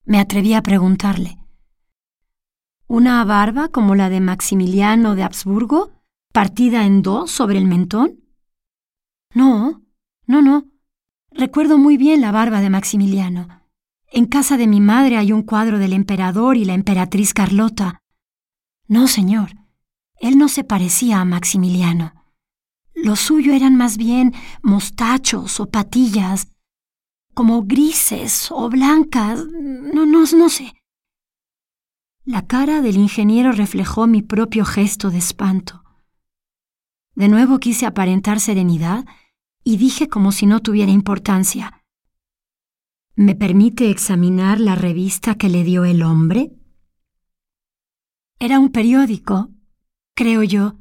Me 0.06 0.20
atreví 0.20 0.54
a 0.54 0.62
preguntarle. 0.62 1.38
¿Una 2.88 3.24
barba 3.26 3.70
como 3.70 3.96
la 3.96 4.10
de 4.10 4.22
Maximiliano 4.22 5.16
de 5.16 5.24
Habsburgo, 5.24 5.92
partida 6.32 6.86
en 6.86 7.02
dos 7.02 7.32
sobre 7.32 7.58
el 7.58 7.66
mentón? 7.66 8.23
No, 9.34 9.82
no, 10.26 10.42
no. 10.42 10.68
Recuerdo 11.32 11.78
muy 11.78 11.98
bien 11.98 12.22
la 12.22 12.32
barba 12.32 12.62
de 12.62 12.70
Maximiliano. 12.70 13.64
En 14.12 14.26
casa 14.26 14.58
de 14.58 14.68
mi 14.68 14.80
madre 14.80 15.18
hay 15.18 15.32
un 15.32 15.42
cuadro 15.42 15.80
del 15.80 15.94
emperador 15.94 16.56
y 16.58 16.66
la 16.66 16.76
emperatriz 16.76 17.34
Carlota. 17.34 18.04
No, 18.88 19.08
señor, 19.08 19.50
él 20.20 20.38
no 20.38 20.48
se 20.50 20.64
parecía 20.64 21.20
a 21.20 21.26
Maximiliano. 21.26 22.14
Lo 22.94 23.16
suyo 23.16 23.54
eran 23.54 23.76
más 23.76 23.98
bien 23.98 24.34
mostachos 24.62 25.60
o 25.60 25.66
patillas, 25.66 26.48
como 27.34 27.64
grises 27.64 28.50
o 28.52 28.70
blancas, 28.70 29.44
no, 29.48 30.06
no, 30.06 30.24
no 30.38 30.50
sé. 30.50 30.74
La 32.24 32.46
cara 32.46 32.82
del 32.82 32.98
ingeniero 32.98 33.52
reflejó 33.52 34.06
mi 34.06 34.22
propio 34.22 34.64
gesto 34.64 35.10
de 35.10 35.18
espanto. 35.18 35.84
De 37.16 37.28
nuevo 37.28 37.60
quise 37.60 37.86
aparentar 37.86 38.40
serenidad 38.40 39.06
y 39.64 39.78
dije 39.78 40.10
como 40.10 40.32
si 40.32 40.46
no 40.46 40.62
tuviera 40.62 40.92
importancia. 40.92 41.84
¿Me 43.16 43.36
permite 43.36 43.90
examinar 43.90 44.60
la 44.60 44.76
revista 44.76 45.36
que 45.36 45.50
le 45.50 45.64
dio 45.64 45.86
el 45.86 46.02
hombre? 46.02 46.52
Era 48.40 48.60
un 48.60 48.70
periódico, 48.72 49.50
creo 50.16 50.44
yo. 50.44 50.80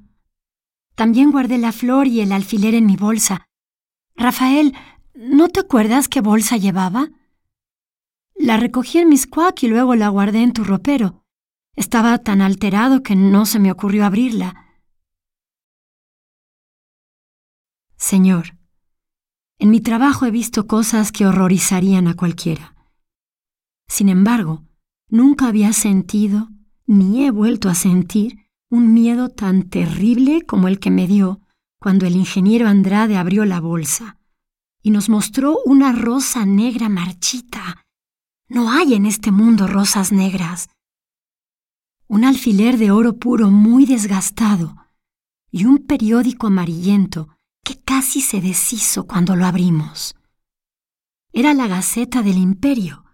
También 0.94 1.30
guardé 1.30 1.58
la 1.58 1.72
flor 1.72 2.06
y 2.06 2.20
el 2.20 2.32
alfiler 2.32 2.74
en 2.74 2.86
mi 2.86 2.96
bolsa. 2.96 3.48
Rafael, 4.16 4.74
¿no 5.14 5.48
te 5.48 5.60
acuerdas 5.60 6.08
qué 6.08 6.20
bolsa 6.20 6.56
llevaba? 6.56 7.10
La 8.34 8.56
recogí 8.56 8.98
en 8.98 9.08
mis 9.08 9.26
cuac 9.26 9.62
y 9.62 9.68
luego 9.68 9.94
la 9.94 10.08
guardé 10.08 10.42
en 10.42 10.52
tu 10.52 10.64
ropero. 10.64 11.24
Estaba 11.76 12.18
tan 12.18 12.40
alterado 12.40 13.02
que 13.02 13.14
no 13.14 13.46
se 13.46 13.58
me 13.58 13.70
ocurrió 13.70 14.04
abrirla. 14.04 14.78
Señor, 17.96 18.58
en 19.62 19.70
mi 19.70 19.80
trabajo 19.80 20.26
he 20.26 20.32
visto 20.32 20.66
cosas 20.66 21.12
que 21.12 21.24
horrorizarían 21.24 22.08
a 22.08 22.14
cualquiera. 22.14 22.74
Sin 23.86 24.08
embargo, 24.08 24.64
nunca 25.08 25.46
había 25.46 25.72
sentido, 25.72 26.48
ni 26.84 27.24
he 27.24 27.30
vuelto 27.30 27.68
a 27.68 27.76
sentir, 27.76 28.48
un 28.70 28.92
miedo 28.92 29.28
tan 29.28 29.62
terrible 29.68 30.42
como 30.42 30.66
el 30.66 30.80
que 30.80 30.90
me 30.90 31.06
dio 31.06 31.42
cuando 31.78 32.06
el 32.06 32.16
ingeniero 32.16 32.66
Andrade 32.66 33.16
abrió 33.16 33.44
la 33.44 33.60
bolsa 33.60 34.18
y 34.82 34.90
nos 34.90 35.08
mostró 35.08 35.60
una 35.64 35.92
rosa 35.92 36.44
negra 36.44 36.88
marchita. 36.88 37.86
No 38.48 38.68
hay 38.72 38.94
en 38.94 39.06
este 39.06 39.30
mundo 39.30 39.68
rosas 39.68 40.10
negras. 40.10 40.70
Un 42.08 42.24
alfiler 42.24 42.78
de 42.78 42.90
oro 42.90 43.16
puro 43.16 43.52
muy 43.52 43.86
desgastado 43.86 44.74
y 45.52 45.66
un 45.66 45.78
periódico 45.86 46.48
amarillento 46.48 47.28
que 47.64 47.80
casi 47.80 48.20
se 48.20 48.40
deshizo 48.40 49.06
cuando 49.06 49.36
lo 49.36 49.46
abrimos. 49.46 50.16
Era 51.32 51.54
la 51.54 51.68
Gaceta 51.68 52.22
del 52.22 52.38
Imperio, 52.38 53.04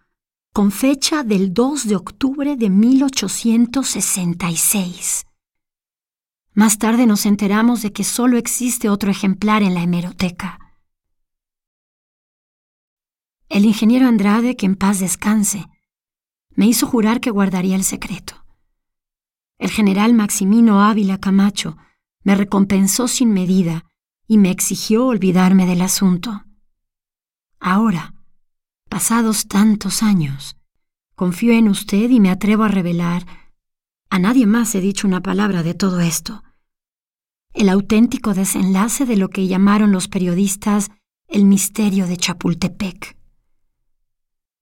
con 0.52 0.72
fecha 0.72 1.22
del 1.22 1.54
2 1.54 1.87
de 1.87 1.94
octubre 1.96 2.56
de 2.56 2.70
1866. 2.70 5.26
Más 6.54 6.78
tarde 6.78 7.06
nos 7.06 7.26
enteramos 7.26 7.82
de 7.82 7.92
que 7.92 8.02
solo 8.02 8.38
existe 8.38 8.88
otro 8.88 9.11
ejemplar 9.11 9.62
en 9.62 9.74
la 9.74 9.82
hemeroteca. 9.82 10.58
El 13.48 13.64
ingeniero 13.64 14.08
Andrade, 14.08 14.56
que 14.56 14.66
en 14.66 14.74
paz 14.74 14.98
descanse, 14.98 15.66
me 16.50 16.66
hizo 16.66 16.88
jurar 16.88 17.20
que 17.20 17.30
guardaría 17.30 17.76
el 17.76 17.84
secreto. 17.84 18.44
El 19.58 19.70
general 19.70 20.14
Maximino 20.14 20.82
Ávila 20.82 21.18
Camacho 21.18 21.76
me 22.24 22.34
recompensó 22.34 23.06
sin 23.06 23.32
medida 23.32 23.84
y 24.28 24.38
me 24.38 24.50
exigió 24.50 25.06
olvidarme 25.06 25.66
del 25.66 25.80
asunto. 25.80 26.44
Ahora, 27.58 28.14
pasados 28.88 29.48
tantos 29.48 30.02
años, 30.02 30.56
confío 31.16 31.54
en 31.54 31.66
usted 31.68 32.10
y 32.10 32.20
me 32.20 32.30
atrevo 32.30 32.62
a 32.62 32.68
revelar, 32.68 33.26
a 34.10 34.18
nadie 34.18 34.46
más 34.46 34.74
he 34.74 34.80
dicho 34.80 35.08
una 35.08 35.22
palabra 35.22 35.62
de 35.62 35.74
todo 35.74 36.00
esto, 36.00 36.44
el 37.54 37.70
auténtico 37.70 38.34
desenlace 38.34 39.06
de 39.06 39.16
lo 39.16 39.30
que 39.30 39.48
llamaron 39.48 39.90
los 39.90 40.06
periodistas 40.06 40.90
el 41.26 41.44
misterio 41.44 42.06
de 42.06 42.16
Chapultepec. 42.16 43.18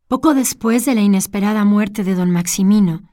Poco 0.09 0.35
después 0.35 0.85
de 0.87 0.95
la 0.95 1.01
inesperada 1.01 1.65
muerte 1.65 2.05
de 2.05 2.15
don 2.15 2.31
Maximino, 2.31 3.13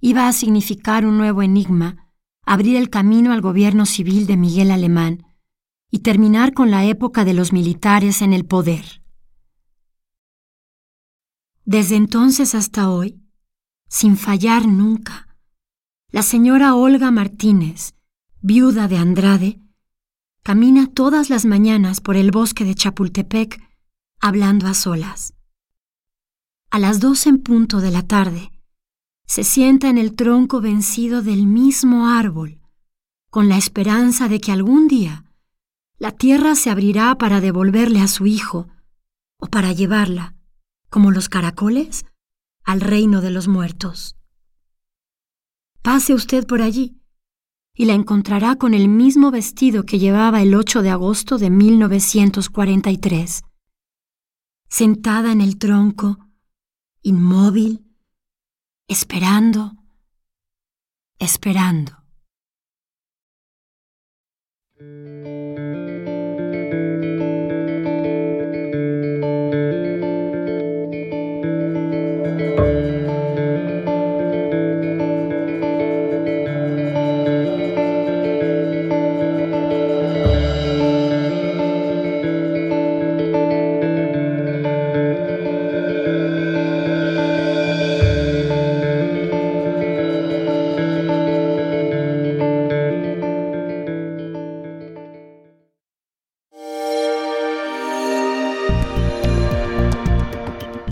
iba 0.00 0.28
a 0.28 0.32
significar 0.32 1.06
un 1.06 1.16
nuevo 1.16 1.42
enigma, 1.42 2.12
abrir 2.44 2.76
el 2.76 2.90
camino 2.90 3.32
al 3.32 3.40
gobierno 3.40 3.86
civil 3.86 4.26
de 4.26 4.36
Miguel 4.36 4.70
Alemán, 4.70 5.33
y 5.94 6.00
terminar 6.00 6.54
con 6.54 6.72
la 6.72 6.84
época 6.86 7.24
de 7.24 7.34
los 7.34 7.52
militares 7.52 8.20
en 8.20 8.32
el 8.32 8.44
poder. 8.44 9.00
Desde 11.64 11.94
entonces 11.94 12.56
hasta 12.56 12.90
hoy, 12.90 13.22
sin 13.88 14.16
fallar 14.16 14.66
nunca, 14.66 15.28
la 16.10 16.22
señora 16.22 16.74
Olga 16.74 17.12
Martínez, 17.12 17.94
viuda 18.40 18.88
de 18.88 18.96
Andrade, 18.96 19.60
camina 20.42 20.88
todas 20.88 21.30
las 21.30 21.44
mañanas 21.44 22.00
por 22.00 22.16
el 22.16 22.32
bosque 22.32 22.64
de 22.64 22.74
Chapultepec 22.74 23.62
hablando 24.20 24.66
a 24.66 24.74
solas. 24.74 25.34
A 26.72 26.80
las 26.80 26.98
dos 26.98 27.24
en 27.28 27.38
punto 27.38 27.80
de 27.80 27.92
la 27.92 28.02
tarde, 28.02 28.50
se 29.26 29.44
sienta 29.44 29.90
en 29.90 29.98
el 29.98 30.16
tronco 30.16 30.60
vencido 30.60 31.22
del 31.22 31.46
mismo 31.46 32.08
árbol, 32.08 32.58
con 33.30 33.48
la 33.48 33.58
esperanza 33.58 34.26
de 34.26 34.40
que 34.40 34.50
algún 34.50 34.88
día 34.88 35.23
la 35.98 36.12
tierra 36.12 36.54
se 36.54 36.70
abrirá 36.70 37.14
para 37.16 37.40
devolverle 37.40 38.00
a 38.00 38.08
su 38.08 38.26
hijo 38.26 38.68
o 39.38 39.46
para 39.46 39.72
llevarla, 39.72 40.34
como 40.88 41.10
los 41.10 41.28
caracoles, 41.28 42.04
al 42.64 42.80
reino 42.80 43.20
de 43.20 43.30
los 43.30 43.48
muertos. 43.48 44.16
Pase 45.82 46.14
usted 46.14 46.46
por 46.46 46.62
allí 46.62 46.98
y 47.74 47.84
la 47.86 47.94
encontrará 47.94 48.56
con 48.56 48.72
el 48.72 48.88
mismo 48.88 49.30
vestido 49.30 49.84
que 49.84 49.98
llevaba 49.98 50.40
el 50.42 50.54
8 50.54 50.82
de 50.82 50.90
agosto 50.90 51.38
de 51.38 51.50
1943, 51.50 53.42
sentada 54.68 55.32
en 55.32 55.40
el 55.40 55.58
tronco, 55.58 56.18
inmóvil, 57.02 57.84
esperando, 58.88 59.72
esperando. 61.18 62.04